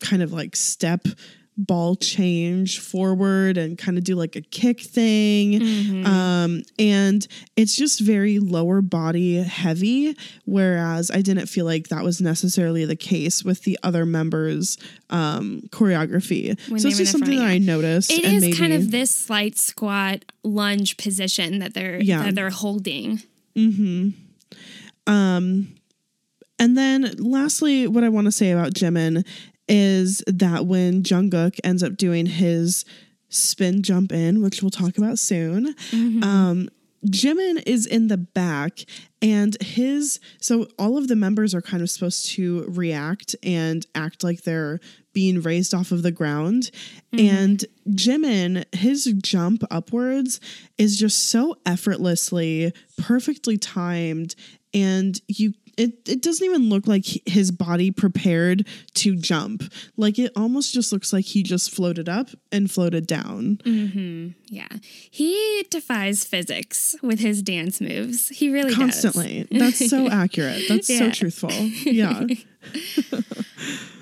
[0.00, 1.06] kind of like step
[1.56, 6.04] ball change forward and kind of do like a kick thing.
[6.04, 7.26] Um and
[7.56, 12.96] it's just very lower body heavy whereas i didn't feel like that was necessarily the
[12.96, 14.76] case with the other members
[15.10, 16.58] um choreography.
[16.68, 19.56] When so it's just something that i noticed It is maybe kind of this slight
[19.56, 22.24] squat lunge position that they're Yeah.
[22.24, 23.22] that they're holding.
[25.06, 25.74] Um,
[26.58, 29.26] and then lastly, what I want to say about Jimin
[29.68, 32.84] is that when Jungkook ends up doing his
[33.28, 35.74] spin jump in, which we'll talk about soon,
[36.22, 36.68] um,
[37.06, 38.80] Jimin is in the back
[39.20, 44.24] and his so all of the members are kind of supposed to react and act
[44.24, 44.80] like they're
[45.12, 46.70] being raised off of the ground.
[47.12, 50.40] And Jimin, his jump upwards
[50.78, 54.34] is just so effortlessly, perfectly timed.
[54.72, 59.62] And you it, it doesn't even look like his body prepared to jump.
[59.96, 63.58] Like it almost just looks like he just floated up and floated down.
[64.46, 64.68] Yeah.
[65.10, 68.28] He defies physics with his dance moves.
[68.28, 68.78] He really does.
[68.78, 69.48] Constantly.
[69.50, 70.62] That's so accurate.
[70.68, 71.50] That's so truthful.
[71.84, 72.24] Yeah.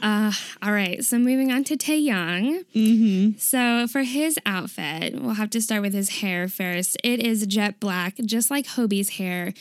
[0.03, 2.65] All right, so moving on to Taehyung.
[2.75, 3.39] Mm-hmm.
[3.39, 6.97] So for his outfit, we'll have to start with his hair first.
[7.05, 9.53] It is jet black, just like Hobi's hair.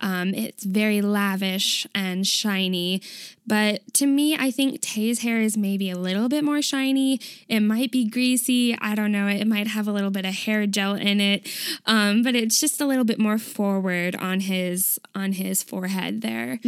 [0.00, 3.02] Um, it's very lavish and shiny,
[3.46, 7.20] but to me, I think Tae's hair is maybe a little bit more shiny.
[7.48, 8.76] It might be greasy.
[8.80, 9.26] I don't know.
[9.26, 11.48] It might have a little bit of hair gel in it,
[11.86, 16.60] um, but it's just a little bit more forward on his on his forehead there.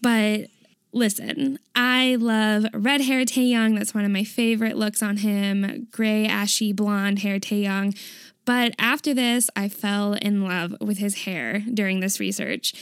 [0.00, 0.50] But
[0.96, 3.76] Listen, I love red hair Taehyung.
[3.76, 5.88] That's one of my favorite looks on him.
[5.90, 7.98] Gray, ashy, blonde hair Taehyung.
[8.44, 12.74] But after this, I fell in love with his hair during this research.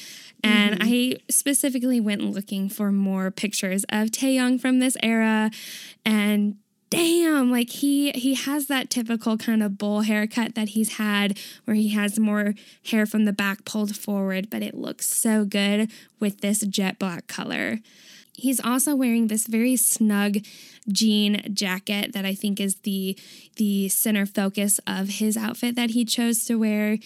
[0.45, 0.89] And mm-hmm.
[0.89, 5.51] I specifically went looking for more pictures of Taehyung from this era.
[6.05, 6.57] And
[6.91, 11.75] damn, like he he has that typical kind of bowl haircut that he's had where
[11.75, 12.55] he has more
[12.85, 15.91] hair from the back pulled forward, but it looks so good
[16.21, 17.79] with this jet black color.
[18.35, 20.39] He's also wearing this very snug
[20.89, 23.17] jean jacket that I think is the
[23.57, 26.99] the center focus of his outfit that he chose to wear,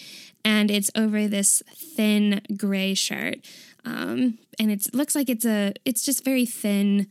[0.45, 3.39] and it's over this thin gray shirt,
[3.85, 7.07] um, and it looks like it's a it's just very thin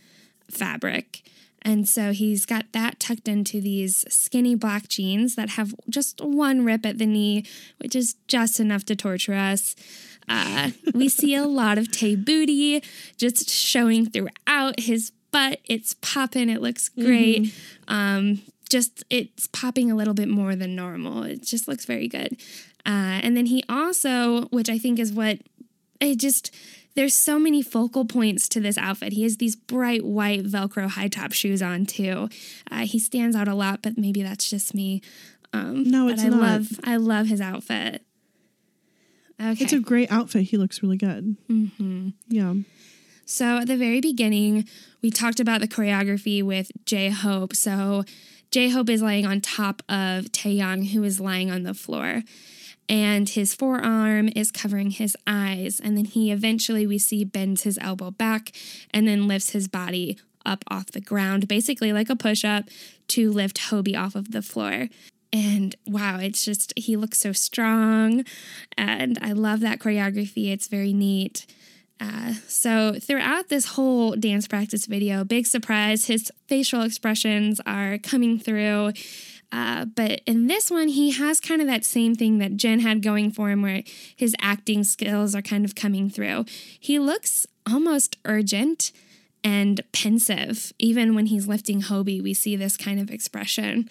[0.50, 1.22] fabric.
[1.66, 6.64] And so he's got that tucked into these skinny black jeans that have just one
[6.64, 7.44] rip at the knee,
[7.78, 9.74] which is just enough to torture us.
[10.28, 12.84] Uh, we see a lot of Tae booty
[13.16, 15.58] just showing throughout his butt.
[15.64, 16.50] It's popping.
[16.50, 17.52] It looks great.
[17.88, 21.24] Um, just it's popping a little bit more than normal.
[21.24, 22.36] It just looks very good.
[22.86, 25.38] Uh, and then he also, which I think is what
[26.00, 26.54] it just
[26.96, 29.12] there's so many focal points to this outfit.
[29.12, 32.28] He has these bright white Velcro high top shoes on too.
[32.70, 35.00] Uh, he stands out a lot, but maybe that's just me.
[35.52, 36.40] Um, No, it's I not.
[36.40, 38.02] love I love his outfit.
[39.40, 40.44] Okay, It's a great outfit.
[40.44, 41.36] He looks really good.
[41.50, 42.08] Mm-hmm.
[42.28, 42.54] Yeah.
[43.26, 44.66] So at the very beginning,
[45.02, 47.54] we talked about the choreography with J Hope.
[47.54, 48.04] So
[48.50, 52.22] J Hope is laying on top of Taehyung, who is lying on the floor.
[52.88, 55.80] And his forearm is covering his eyes.
[55.80, 58.52] And then he eventually, we see, bends his elbow back
[58.92, 62.64] and then lifts his body up off the ground, basically like a push up
[63.08, 64.88] to lift Hobi off of the floor.
[65.32, 68.24] And wow, it's just, he looks so strong.
[68.78, 70.52] And I love that choreography.
[70.52, 71.46] It's very neat.
[72.00, 78.38] Uh, so throughout this whole dance practice video, big surprise, his facial expressions are coming
[78.38, 78.92] through.
[79.52, 83.02] Uh, but in this one, he has kind of that same thing that Jin had
[83.02, 83.82] going for him, where
[84.14, 86.44] his acting skills are kind of coming through.
[86.78, 88.92] He looks almost urgent
[89.44, 90.72] and pensive.
[90.78, 93.88] Even when he's lifting Hobi, we see this kind of expression.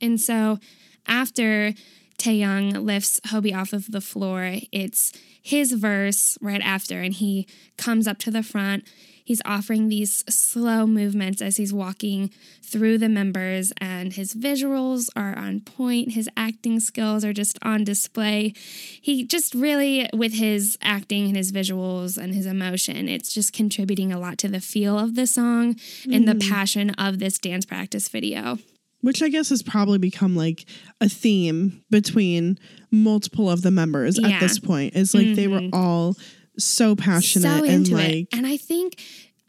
[0.00, 0.58] And so
[1.06, 1.72] after
[2.18, 5.12] Taehyung lifts Hobi off of the floor, it's
[5.42, 8.84] his verse right after, and he comes up to the front.
[9.24, 12.30] He's offering these slow movements as he's walking
[12.62, 16.12] through the members, and his visuals are on point.
[16.12, 18.52] His acting skills are just on display.
[19.00, 24.12] He just really, with his acting and his visuals and his emotion, it's just contributing
[24.12, 26.50] a lot to the feel of the song and the mm-hmm.
[26.50, 28.58] passion of this dance practice video.
[29.00, 30.64] Which I guess has probably become like
[31.00, 32.58] a theme between
[32.90, 34.28] multiple of the members Yeah.
[34.28, 34.96] at this point.
[34.96, 35.74] Is like they were mm-hmm.
[35.74, 36.16] all
[36.58, 38.28] so passionate so and like it.
[38.32, 39.00] And I think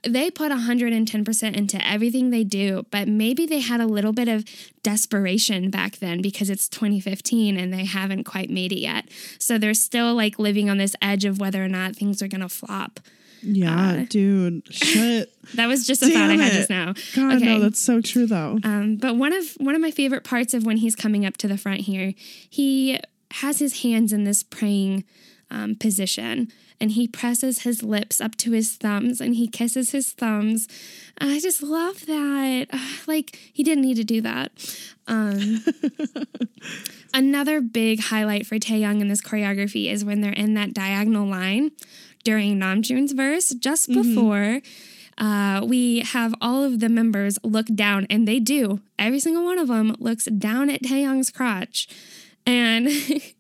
[0.08, 4.46] they put 110% into everything they do, but maybe they had a little bit of
[4.84, 9.10] desperation back then because it's 2015 and they haven't quite made it yet.
[9.40, 12.42] So they're still like living on this edge of whether or not things are going
[12.42, 13.00] to flop.
[13.42, 15.32] yeah, dude, shit.
[15.56, 16.58] That was just a thought I had it.
[16.58, 16.94] just now.
[17.16, 18.60] God, no, that's so true though.
[18.64, 21.48] Um, but one of one of my favorite parts of when he's coming up to
[21.48, 22.14] the front here,
[22.50, 23.00] he
[23.32, 25.04] has his hands in this praying
[25.52, 30.12] um, position, and he presses his lips up to his thumbs, and he kisses his
[30.12, 30.68] thumbs.
[31.20, 32.68] I just love that.
[33.08, 34.52] Like he didn't need to do that.
[35.08, 35.64] Um,
[37.14, 41.72] another big highlight for Taehyung in this choreography is when they're in that diagonal line
[42.24, 44.62] during Namjoon's verse, just before
[45.18, 48.82] uh, we have all of the members look down, and they do.
[49.00, 51.88] Every single one of them looks down at Taehyung's crotch,
[52.46, 52.90] and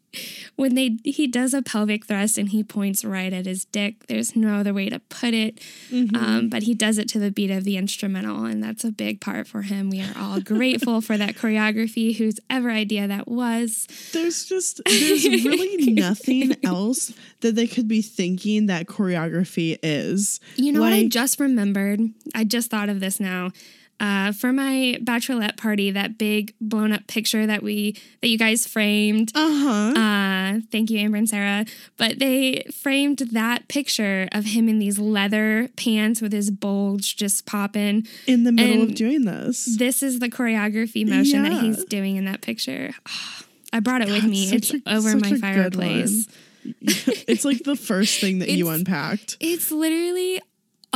[0.56, 4.08] when they he does a pelvic thrust and he points right at his dick.
[4.08, 5.60] There's no other way to put it,
[5.92, 9.22] um, but he does it to the beat of the instrumental, and that's a big
[9.22, 9.90] part for him.
[9.90, 12.16] We are all grateful for that choreography.
[12.16, 13.88] Whose ever idea that was.
[14.14, 20.40] There's just there's really nothing else that they could be thinking that choreography is.
[20.56, 22.02] You know what I just remembered?
[22.34, 23.52] I just thought of this now.
[23.98, 28.68] Uh, for my bachelorette party, that big blown up picture that we that you guys
[28.68, 29.32] framed.
[29.34, 29.98] Uh-huh.
[29.98, 31.66] Uh, thank you, Amber and Sarah.
[31.98, 37.46] But they framed that picture of him in these leather pants with his bulge just
[37.46, 38.06] popping.
[38.28, 39.78] In the middle of doing this.
[39.78, 42.92] This is the choreography motion that he's doing in that picture.
[43.08, 44.52] Ah, I brought it with me.
[44.52, 46.28] It's a- over my fireplace.
[46.82, 49.38] it's like the first thing that you unpacked.
[49.40, 50.42] It's literally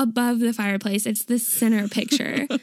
[0.02, 1.06] above the fireplace.
[1.06, 2.48] It's the center picture.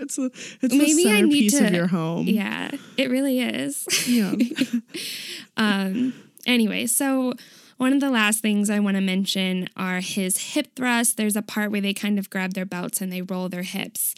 [0.00, 0.30] It's the
[0.62, 2.26] it's the Maybe I need centerpiece of to- your home.
[2.28, 3.86] yeah, it really is.
[4.08, 4.32] Yeah.
[5.56, 6.14] Um,
[6.46, 7.34] anyway, so
[7.78, 11.14] one of the last things I want to mention are his hip thrusts.
[11.14, 14.14] There's a part where they kind of grab their belts and they roll their hips.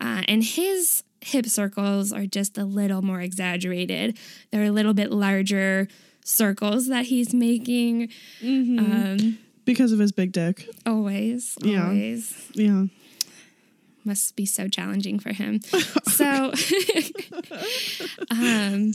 [0.00, 4.16] Uh, and his hip circles are just a little more exaggerated.
[4.50, 5.88] They're a little bit larger
[6.24, 8.08] circles that he's making.
[8.42, 10.66] Um, because of his big dick.
[10.86, 11.84] always, Yeah.
[11.88, 12.34] always.
[12.54, 12.86] Yeah.
[14.04, 15.60] must be so challenging for him.
[16.08, 16.52] so,
[18.30, 18.92] um,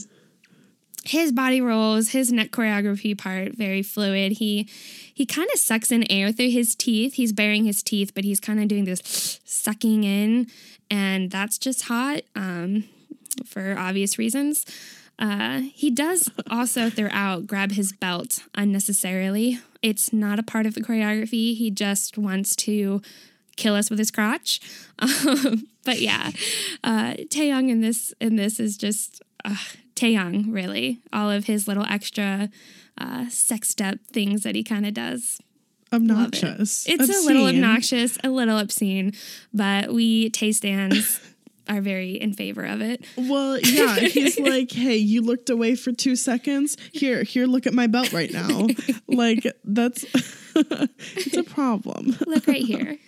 [1.04, 4.32] his body rolls, his neck choreography part, very fluid.
[4.32, 4.68] He
[5.12, 7.14] he kind of sucks in air through his teeth.
[7.14, 10.46] He's baring his teeth, but he's kind of doing this sucking in,
[10.90, 12.84] and that's just hot um,
[13.46, 14.64] for obvious reasons.
[15.18, 19.60] Uh, he does also throughout grab his belt unnecessarily.
[19.82, 21.56] It's not a part of the choreography.
[21.56, 23.00] He just wants to
[23.56, 24.60] kill us with his crotch.
[24.96, 26.30] Um, but yeah,
[26.82, 29.56] uh, Taehyung in this in this is just uh,
[29.96, 31.00] Taehyung really.
[31.12, 32.48] All of his little extra
[32.96, 35.40] uh, sex step things that he kind of does.
[35.92, 36.10] Love it.
[36.10, 36.86] Obnoxious.
[36.88, 39.12] It's a little obnoxious, a little obscene,
[39.52, 41.20] but we taste stands
[41.68, 43.04] are very in favor of it.
[43.16, 46.76] Well, yeah, he's like, "Hey, you looked away for 2 seconds.
[46.92, 48.68] Here, here look at my belt right now."
[49.08, 50.04] like that's
[50.56, 52.16] it's a problem.
[52.26, 52.98] Look right here.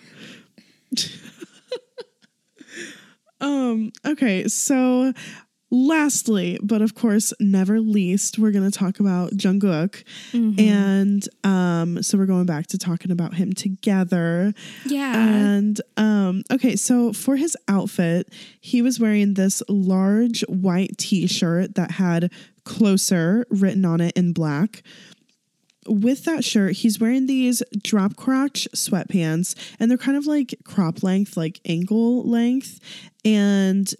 [3.41, 5.13] Um, okay, so
[5.71, 10.05] lastly, but of course never least, we're going to talk about Jungkook.
[10.59, 14.55] And um so we're going back to talking about him together.
[14.85, 15.17] Yeah.
[15.17, 21.93] And um okay, so for his outfit, he was wearing this large white t-shirt that
[21.93, 22.31] had
[22.65, 24.83] closer written on it in black.
[25.89, 31.03] With that shirt, he's wearing these drop crotch sweatpants, and they're kind of like crop
[31.03, 32.81] length, like ankle length.
[33.25, 33.93] And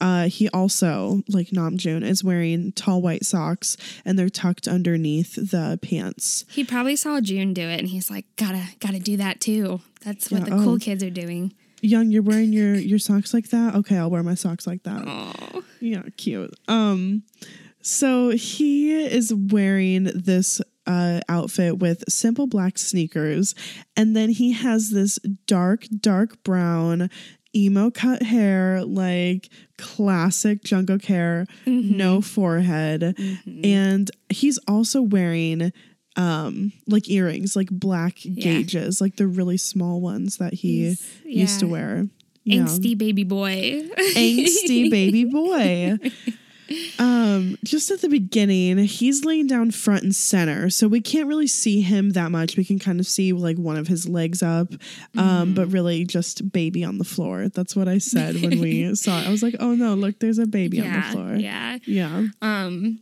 [0.00, 5.78] uh, he also, like Namjoon, is wearing tall white socks, and they're tucked underneath the
[5.80, 6.44] pants.
[6.50, 9.80] he probably saw Joon do it and he's like, gotta, gotta do that too.
[10.04, 10.78] That's what Yeah, the cool oh.
[10.78, 11.52] kids are doing.
[11.80, 13.74] Young, you're wearing your your socks like that.
[13.74, 15.02] Okay, I'll wear my socks like that.
[15.06, 15.64] Oh.
[15.80, 16.54] Yeah, cute.
[16.68, 17.24] Um,
[17.80, 23.54] so he is wearing this uh outfit with simple black sneakers,
[23.96, 27.08] and then he has this dark, dark brown
[27.54, 33.14] emo cut hair, like classic Jungkook hair, no forehead,
[33.62, 35.72] and he's also wearing
[36.16, 41.60] um like earrings like black gauges like the really small ones that he He's- used
[41.60, 42.06] to wear.
[42.44, 42.64] Yeah.
[42.64, 43.88] Angsty baby boy.
[44.16, 45.96] angsty baby boy.
[46.98, 51.46] Um, just at the beginning, he's laying down front and center, so we can't really
[51.46, 52.56] see him that much.
[52.56, 54.68] We can kind of see like one of his legs up,
[55.16, 57.48] um, but really just baby on the floor.
[57.48, 59.26] That's what I said when we saw it.
[59.26, 61.34] I was like, oh no, look, there's a baby on the floor.
[61.34, 61.78] Yeah.
[61.86, 62.26] Yeah.
[62.40, 63.00] Um,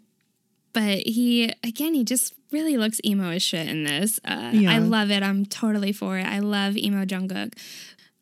[0.73, 4.19] but he again, he just really looks emo as shit in this.
[4.25, 4.73] Uh, Yeah.
[4.73, 5.23] I love it.
[5.23, 6.27] I'm totally for it.
[6.27, 7.55] I love emo Jungkook.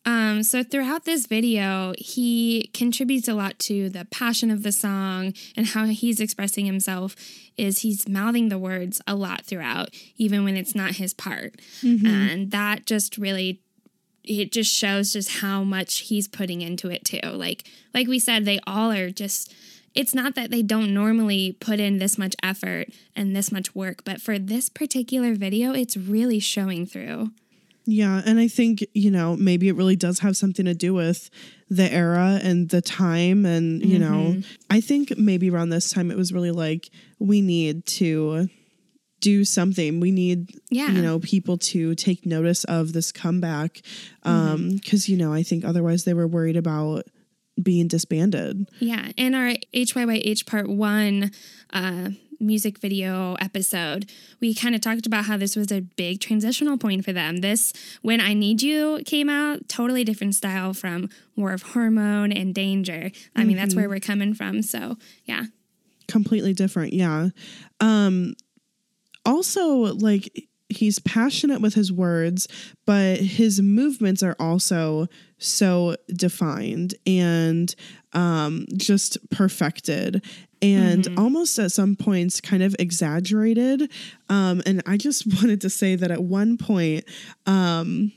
[0.09, 5.35] Um, so throughout this video, he contributes a lot to the passion of the song
[5.55, 7.15] and how he's expressing himself.
[7.59, 11.57] Is he's mouthing the words a lot throughout, even when it's not his part,
[12.07, 13.61] and that just really
[14.25, 17.29] it just shows just how much he's putting into it too.
[17.29, 19.53] Like like we said, they all are just
[19.95, 24.05] it's not that they don't normally put in this much effort and this much work,
[24.07, 27.33] but for this particular video, it's really showing through.
[27.91, 31.31] Yeah, and I think, you know, maybe it really does have something to do with
[31.71, 34.37] the era and the time and, you know,
[34.69, 38.49] I think maybe around this time it was really like we need to
[39.21, 40.01] do something.
[40.01, 40.91] We need Yeah.
[40.93, 43.81] you know, people to take notice of this comeback
[44.23, 47.07] um cuz you know, I think otherwise they were worried about
[47.61, 48.69] being disbanded.
[48.81, 49.13] Yeah.
[49.17, 51.31] In our HYYH part one
[51.73, 52.11] uh,
[52.41, 54.11] music video episode,
[54.41, 57.39] we kind of talked about how this was a big transitional point for them.
[57.39, 57.73] This,
[58.03, 63.11] when I Need You came out, totally different style from War of Hormone and Danger.
[63.35, 64.63] I mean, that's where we're coming from.
[64.63, 65.45] So, yeah.
[66.09, 67.29] completely different yeah
[67.81, 68.35] um
[69.27, 72.49] also like he's passionate with his words
[72.87, 75.07] but his movements are also
[75.39, 77.75] so defined and
[78.15, 80.25] um just perfected
[80.63, 83.91] and almost at some points kind of exaggerated
[84.29, 87.05] um and i just wanted to say that at one point
[87.47, 88.13] um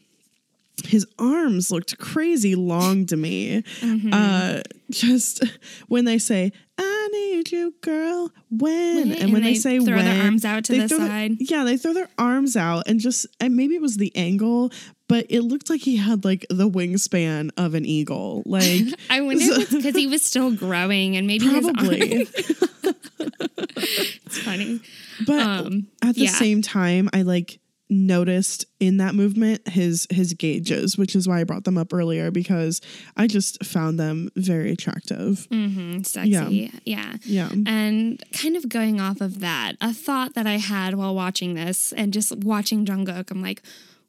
[0.85, 3.63] his arms looked crazy long to me.
[4.11, 5.43] Uh, just
[5.89, 8.95] when they say, I need you, girl, when?
[8.95, 9.11] When?
[9.11, 11.07] And, And when they, they say throw when, their arms out to the throw their-
[11.07, 11.33] side.
[11.39, 14.71] yeah, they throw their arms out and just, and maybe it was the angle,
[15.11, 18.43] but it looked like he had like the wingspan of an eagle.
[18.45, 22.27] Like, I wonder because he was still growing and maybe probably.
[23.77, 24.79] it's funny.
[25.27, 26.31] But Um, at the yeah.
[26.31, 27.59] same time, I like
[27.89, 32.31] noticed in that movement his his gauges, which is why I brought them up earlier
[32.31, 32.79] because
[33.17, 35.45] I just found them very attractive.
[35.51, 36.71] hmm sexy.
[36.85, 37.15] Yeah.
[37.23, 37.49] Yeah.
[37.51, 41.91] And kind of going off of that, a thought that I had while watching this
[41.91, 43.61] and just watching Jungkook, I'm like,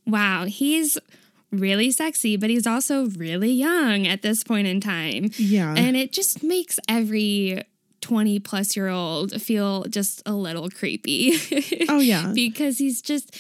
[0.07, 0.99] wow, he's
[1.51, 5.31] really sexy, but he's also really young at this point in time.
[5.37, 5.75] Yeah.
[5.77, 7.63] And it just makes every
[8.01, 11.37] 20 plus year old feel just a little creepy.
[11.89, 12.33] Oh, yeah.
[12.35, 13.37] because he's just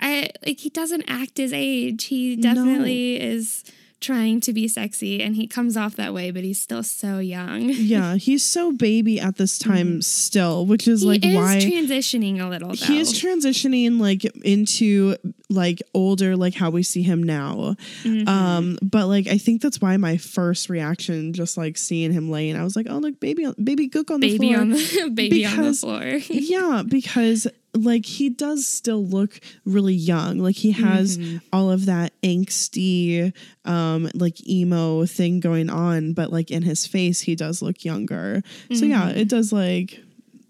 [0.00, 2.04] I like he doesn't act his age.
[2.04, 3.62] He definitely is
[4.02, 7.62] trying to be sexy and he comes off that way, but he's still so young.
[7.70, 11.12] yeah, he's so baby at this time still, which is Mm-hmm.
[11.28, 12.74] He like is why transitioning a little though.
[12.86, 15.16] he is transitioning like into
[15.48, 17.74] like older like how we see him now
[18.04, 18.26] Mm-hmm.
[18.28, 22.56] um but like i think that's why my first reaction just like seeing him laying
[22.56, 25.44] i was like oh look baby baby Kook on the baby floor on the baby
[25.44, 26.02] on the floor.
[26.30, 31.38] yeah because like he does still look really young like he has Mm-hmm.
[31.52, 33.32] all of that angsty
[33.64, 38.42] um like emo thing going on but like in his face he does look younger
[38.74, 39.18] so yeah Mm-hmm.
[39.18, 40.00] it does like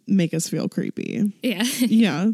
[0.08, 1.62] make us feel creepy yeah.
[1.80, 2.30] yeah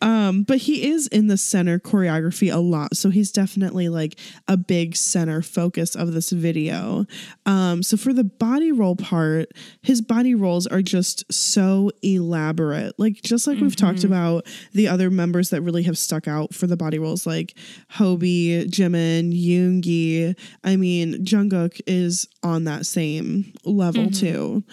[0.00, 2.96] Um, but he is in the center choreography a lot.
[2.96, 7.06] So he's definitely like a big center focus of this video.
[7.46, 9.48] Um, so for the body roll part,
[9.82, 12.98] his body rolls are just so elaborate.
[12.98, 16.66] Like just like we've talked about the other members that really have stuck out for
[16.66, 17.54] the body rolls, like
[17.94, 20.36] Hobi, Jimin, Yoongi.
[20.64, 24.64] I mean, Jungkook is on that same level too.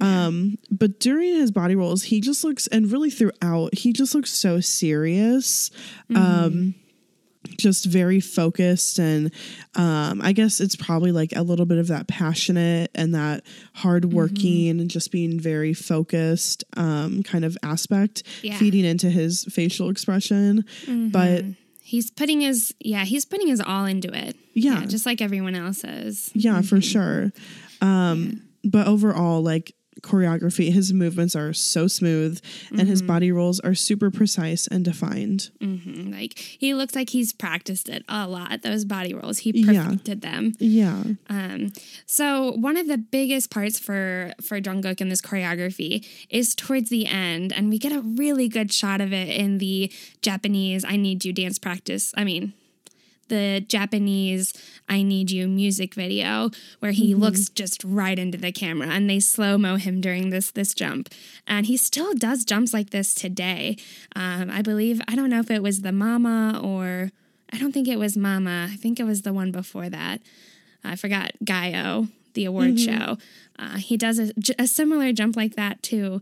[0.00, 4.30] Um, but during his body rolls, he just looks, and really throughout, he just looks
[4.30, 5.70] so serious.
[6.14, 6.74] Um,
[7.56, 9.32] just very focused and
[9.74, 13.42] um i guess it's probably like a little bit of that passionate and that
[13.74, 18.58] hardworking and just being very focused um kind of aspect Yeah.
[18.58, 20.64] feeding into his facial expression
[21.10, 21.44] but
[21.80, 24.36] He's putting his yeah, he's putting his all into it.
[24.52, 24.84] Yeah.
[24.84, 26.30] just like everyone else is.
[26.34, 27.32] Yeah, for sure.
[27.80, 32.40] Um, But overall, like choreography, his movements are so smooth
[32.70, 35.50] and his body rolls are super precise and defined.
[35.60, 36.12] Mhm.
[36.12, 38.62] Like he looks like he's practiced it a lot.
[38.62, 39.84] Those body rolls, he Yeah.
[39.84, 40.54] perfected them.
[40.58, 41.02] Yeah.
[41.28, 41.72] Um,
[42.06, 47.06] so one of the biggest parts for for Jungkook in this choreography is towards the
[47.06, 49.90] end, and we get a really good shot of it in the
[50.22, 52.12] Japanese "I Need You" dance practice.
[52.16, 52.52] I mean,
[53.28, 54.52] the Japanese
[54.88, 56.50] "I Need You" music video,
[56.80, 60.50] where he looks just right into the camera, and they slow mo him during this
[60.50, 61.08] this jump,
[61.46, 63.76] and he still does jumps like this today.
[64.16, 67.10] Um, I believe I don't know if it was the Mama or
[67.52, 68.68] I don't think it was Mama.
[68.70, 70.20] I think it was the one before that.
[70.84, 73.18] I forgot Gayo, the award show.
[73.58, 76.20] Uh, he does a similar jump like that too,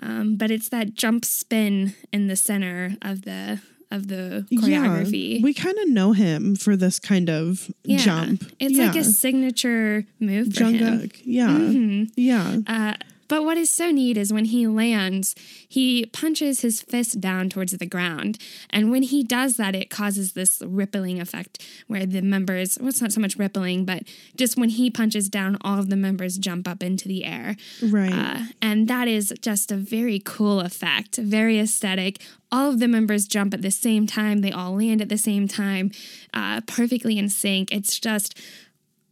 [0.00, 5.36] um, but it's that jump spin in the center of the of the choreography.
[5.36, 5.42] Yeah.
[5.42, 7.98] We kind of know him for this kind of Yeah.
[7.98, 8.44] jump.
[8.60, 8.86] It's yeah.
[8.86, 10.74] like a signature move for him.
[10.74, 11.20] Jungkook.
[11.24, 12.04] Yeah.
[12.16, 12.58] Yeah.
[12.66, 12.94] Uh,
[13.28, 15.34] but what is so neat is when he lands,
[15.68, 18.38] he punches his fist down towards the ground.
[18.70, 23.02] And when he does that, it causes this rippling effect where the members, well, it's
[23.02, 24.04] not so much rippling, but
[24.34, 27.56] just when he punches down, all of the members jump up into the air.
[27.82, 28.12] right.
[28.12, 32.22] Uh, and that is just a very cool effect, very aesthetic.
[32.50, 35.46] All of the members jump at the same time, they all land at the same
[35.46, 35.90] time,
[36.32, 37.70] uh, perfectly in sync.
[37.70, 38.38] It's just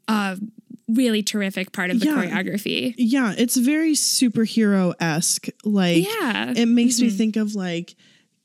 [0.09, 0.39] a
[0.89, 2.25] really terrific part of the Yeah.
[2.25, 2.95] choreography.
[2.97, 3.35] yeah.
[3.37, 5.49] It's very superhero esque.
[5.65, 6.53] Like, Yeah.
[6.57, 7.17] it makes me mm-hmm.
[7.17, 7.97] think of like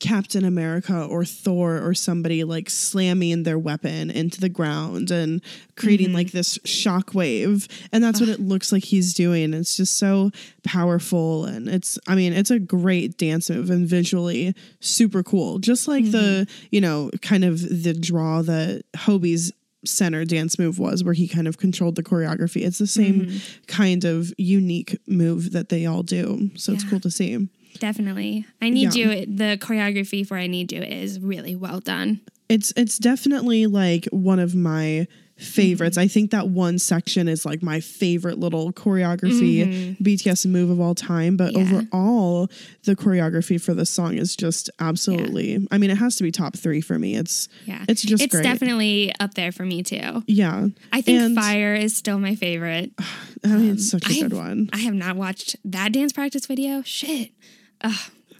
[0.01, 5.41] Captain America or Thor or somebody like slamming their weapon into the ground and
[5.75, 6.15] creating mm-hmm.
[6.15, 7.69] like this shockwave.
[7.91, 9.53] And that's what it looks like he's doing.
[9.53, 10.31] It's just so
[10.63, 11.45] powerful.
[11.45, 15.59] And it's, I mean, it's a great dance move and visually super cool.
[15.59, 16.67] Just like the, mm-hmm.
[16.71, 19.53] you know, kind of the draw that Hobi's
[19.85, 22.65] center dance move was where he kind of controlled the choreography.
[22.65, 23.65] It's the same mm-hmm.
[23.67, 26.51] kind of unique move that they all do.
[26.55, 27.49] So it's cool to see.
[27.79, 28.45] Definitely.
[28.61, 29.05] I Need Yeah.
[29.05, 32.21] You, the choreography for I Need You is really well done.
[32.49, 35.07] It's it's definitely like one of my
[35.41, 35.97] favorites.
[35.97, 40.95] I think that one section is like my favorite little choreography BTS move of all
[40.95, 41.37] time.
[41.37, 41.73] But Mm-hmm.
[41.73, 41.81] Yeah.
[41.91, 42.49] overall,
[42.83, 45.67] the choreography for this song is just absolutely.
[45.71, 47.15] I mean, it has to be top three for me.
[47.15, 47.83] It's Yeah.
[47.89, 48.43] it's just It's great.
[48.43, 50.23] definitely up there for me too.
[50.27, 50.67] yeah.
[50.93, 52.91] I think And- Fire is still my favorite.
[53.43, 54.69] I mean, it's such a I good have- one.
[54.73, 56.81] I have not watched that dance practice video.
[56.83, 57.31] Shit.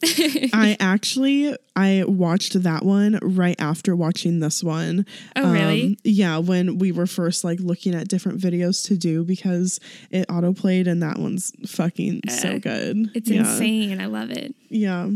[0.54, 5.06] I actually I watched that one right after watching this one.
[5.36, 5.98] Um, Oh, really?
[6.04, 9.80] yeah, when we were first like looking at different videos to do because
[10.10, 13.12] it autoplayed and that one's fucking so good.
[13.14, 13.40] It's yeah.
[13.42, 14.02] insane.
[14.02, 14.54] I love it.
[14.70, 15.10] Yeah.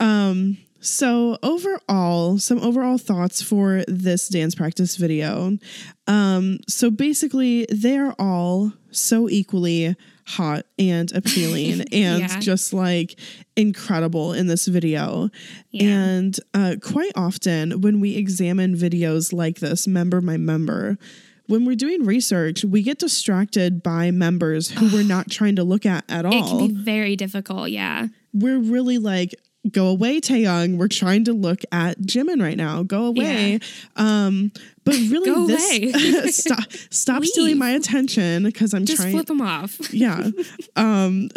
[0.00, 5.58] Um so overall, some overall thoughts for this dance practice video.
[6.06, 9.96] Um so basically they're all so equally
[10.32, 12.40] hot and appealing and Yeah.
[12.40, 13.18] just like
[13.56, 15.30] incredible in this video.
[15.70, 15.84] Yeah.
[15.84, 20.98] And uh quite often when we examine videos like this, member by member,
[21.46, 25.84] when we're doing research, we get distracted by members who we're not trying to look
[25.86, 27.70] at at all It can be very difficult.
[27.70, 28.08] Yeah.
[28.32, 29.34] we're really like
[29.70, 32.82] go away Taehyung we're trying to look at Jimin right now.
[32.82, 33.60] Go away.
[33.96, 34.52] Um
[34.84, 39.40] but really Go this stop stop stealing my attention because I'm Just trying flip them
[39.40, 39.78] off.
[39.94, 40.30] yeah.
[40.76, 41.30] Um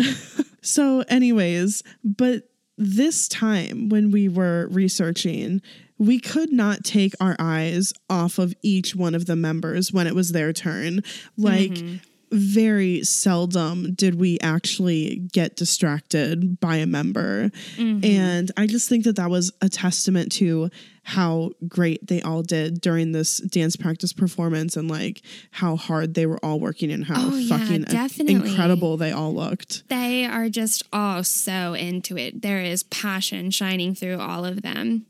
[0.61, 5.61] so anyways but this time when we were researching
[5.97, 10.15] we could not take our eyes off of each one of the members when it
[10.15, 11.01] was their turn.
[11.37, 11.77] Like
[12.31, 17.49] very seldom did we actually get distracted by a member.
[17.77, 18.03] Mm-hmm.
[18.05, 20.69] And I just think that that was a testament to
[21.03, 25.21] how great they all did during this dance practice performance and like
[25.51, 28.33] how hard they were all working and how Oh, fucking definitely.
[28.49, 29.87] incredible they all looked.
[29.87, 32.41] They are just all so into it.
[32.41, 35.05] There is passion shining through all of them.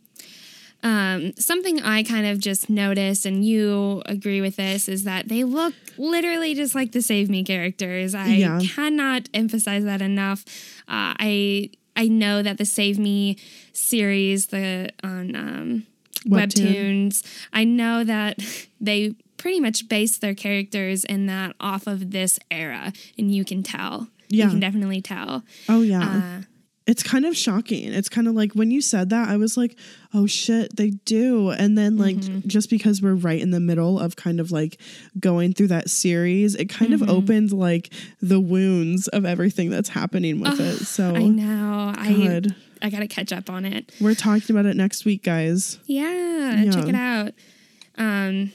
[0.85, 5.43] Um, something I kind of just noticed, and you agree with this, is that they
[5.43, 8.13] look literally just like the Save Me characters.
[8.13, 8.59] I Yeah.
[8.61, 10.45] cannot emphasize that enough.
[10.87, 13.37] Uh, I I know that the Save Me
[13.73, 15.87] series, the on um,
[16.27, 17.09] Webtoon.
[17.09, 18.37] webtoons, I know that
[18.81, 23.63] they pretty much base their characters in that off of this era, and you can
[23.63, 24.07] tell.
[24.29, 24.45] Yeah.
[24.45, 25.43] You can definitely tell.
[25.69, 26.01] Oh yeah.
[26.39, 26.41] Uh,
[26.87, 27.91] it's kind of shocking.
[27.93, 29.75] It's kind of like when you said that, I was like,
[30.13, 31.49] oh shit, they do.
[31.49, 32.47] And then, like, Mm-hmm.
[32.47, 34.77] just because we're right in the middle of kind of like
[35.19, 37.03] going through that series, it kind Mm-hmm.
[37.03, 37.89] of opened like
[38.21, 40.85] the wounds of everything that's happening with it.
[40.85, 41.93] So, I know.
[41.97, 42.55] I God.
[42.81, 43.91] I gotta catch up on it.
[43.99, 45.79] we're talking about it next week, guys.
[45.87, 47.33] Yeah, check it out.
[47.97, 48.51] Um,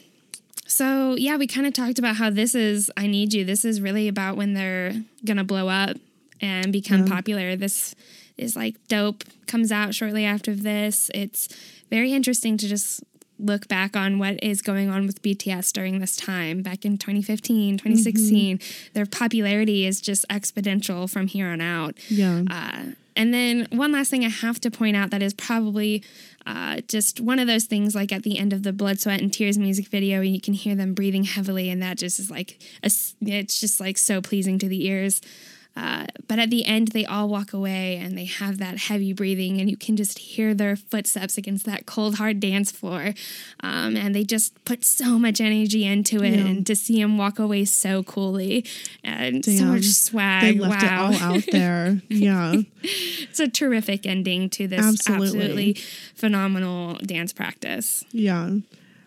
[0.66, 3.80] so yeah, we kind of talked about how this is "I Need You." This is
[3.80, 4.94] really about when they're
[5.24, 5.96] gonna blow up
[6.40, 7.56] and become popular.
[7.56, 7.94] This
[8.36, 9.24] is like dope.
[9.46, 11.10] Comes out shortly after this.
[11.14, 11.48] It's
[11.90, 13.02] very interesting to just
[13.38, 17.78] look back on what is going on with BTS during this time back in 2015
[17.78, 18.60] 2016
[18.92, 22.42] their popularity is just exponential from here on out Yeah.
[22.50, 22.82] uh,
[23.16, 26.02] and then one last thing I have to point out that is probably
[26.44, 29.32] uh, just one of those things like at the end of the Blood, Sweat, and
[29.32, 32.90] Tears music video, you can hear them breathing heavily, and that just is like, a
[33.22, 35.20] it's just like so pleasing to the ears.
[35.80, 39.58] Uh, but at the end, they all walk away and they have that heavy breathing,
[39.60, 43.14] and you can just hear their footsteps against that cold, hard dance floor.
[43.60, 46.46] Um, and they just put so much energy into it, Yeah.
[46.46, 48.66] and to see them walk away so coolly
[49.02, 50.42] and so much swag.
[50.42, 51.10] They left wow.
[51.10, 52.02] it all out there.
[52.10, 52.56] Yeah.
[52.82, 55.26] It's a terrific ending to this Absolutely.
[55.26, 55.72] absolutely,
[56.14, 58.04] phenomenal dance practice.
[58.12, 58.50] Yeah.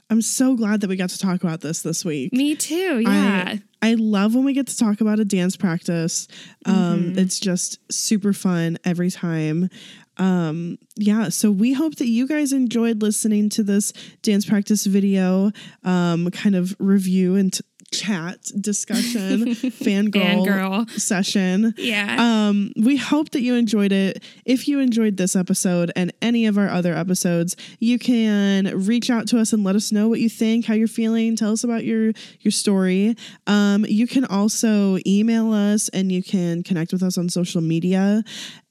[0.10, 2.34] I'm so glad that we got to talk about this this week.
[2.34, 3.00] Me too.
[3.00, 3.56] Yeah.
[3.82, 6.28] I, I love when we get to talk about a dance practice.
[6.66, 9.70] Um, It's just super fun every time.
[10.18, 15.52] Um, yeah, so we hope that you guys enjoyed listening to this dance practice video,
[15.84, 17.62] um, kind of review and t-
[17.94, 20.90] chat discussion, fangirl, Fangirl.
[21.00, 21.74] session.
[21.78, 22.18] yeah.
[22.50, 24.24] Um, we hope that you enjoyed it.
[24.46, 29.28] If you enjoyed this episode and any of our other episodes, you can reach out
[29.30, 31.36] to us and let us know what you think, how you're feeling.
[31.36, 32.12] Tell us about your
[32.42, 33.16] your story.
[33.48, 38.24] Um, you can also email us and you can connect with us on social media,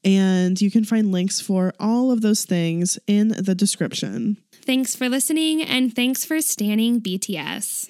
[0.03, 4.37] and you can find links for all of those things in the description.
[4.65, 7.89] thanks for listening and thanks for stanning BTS.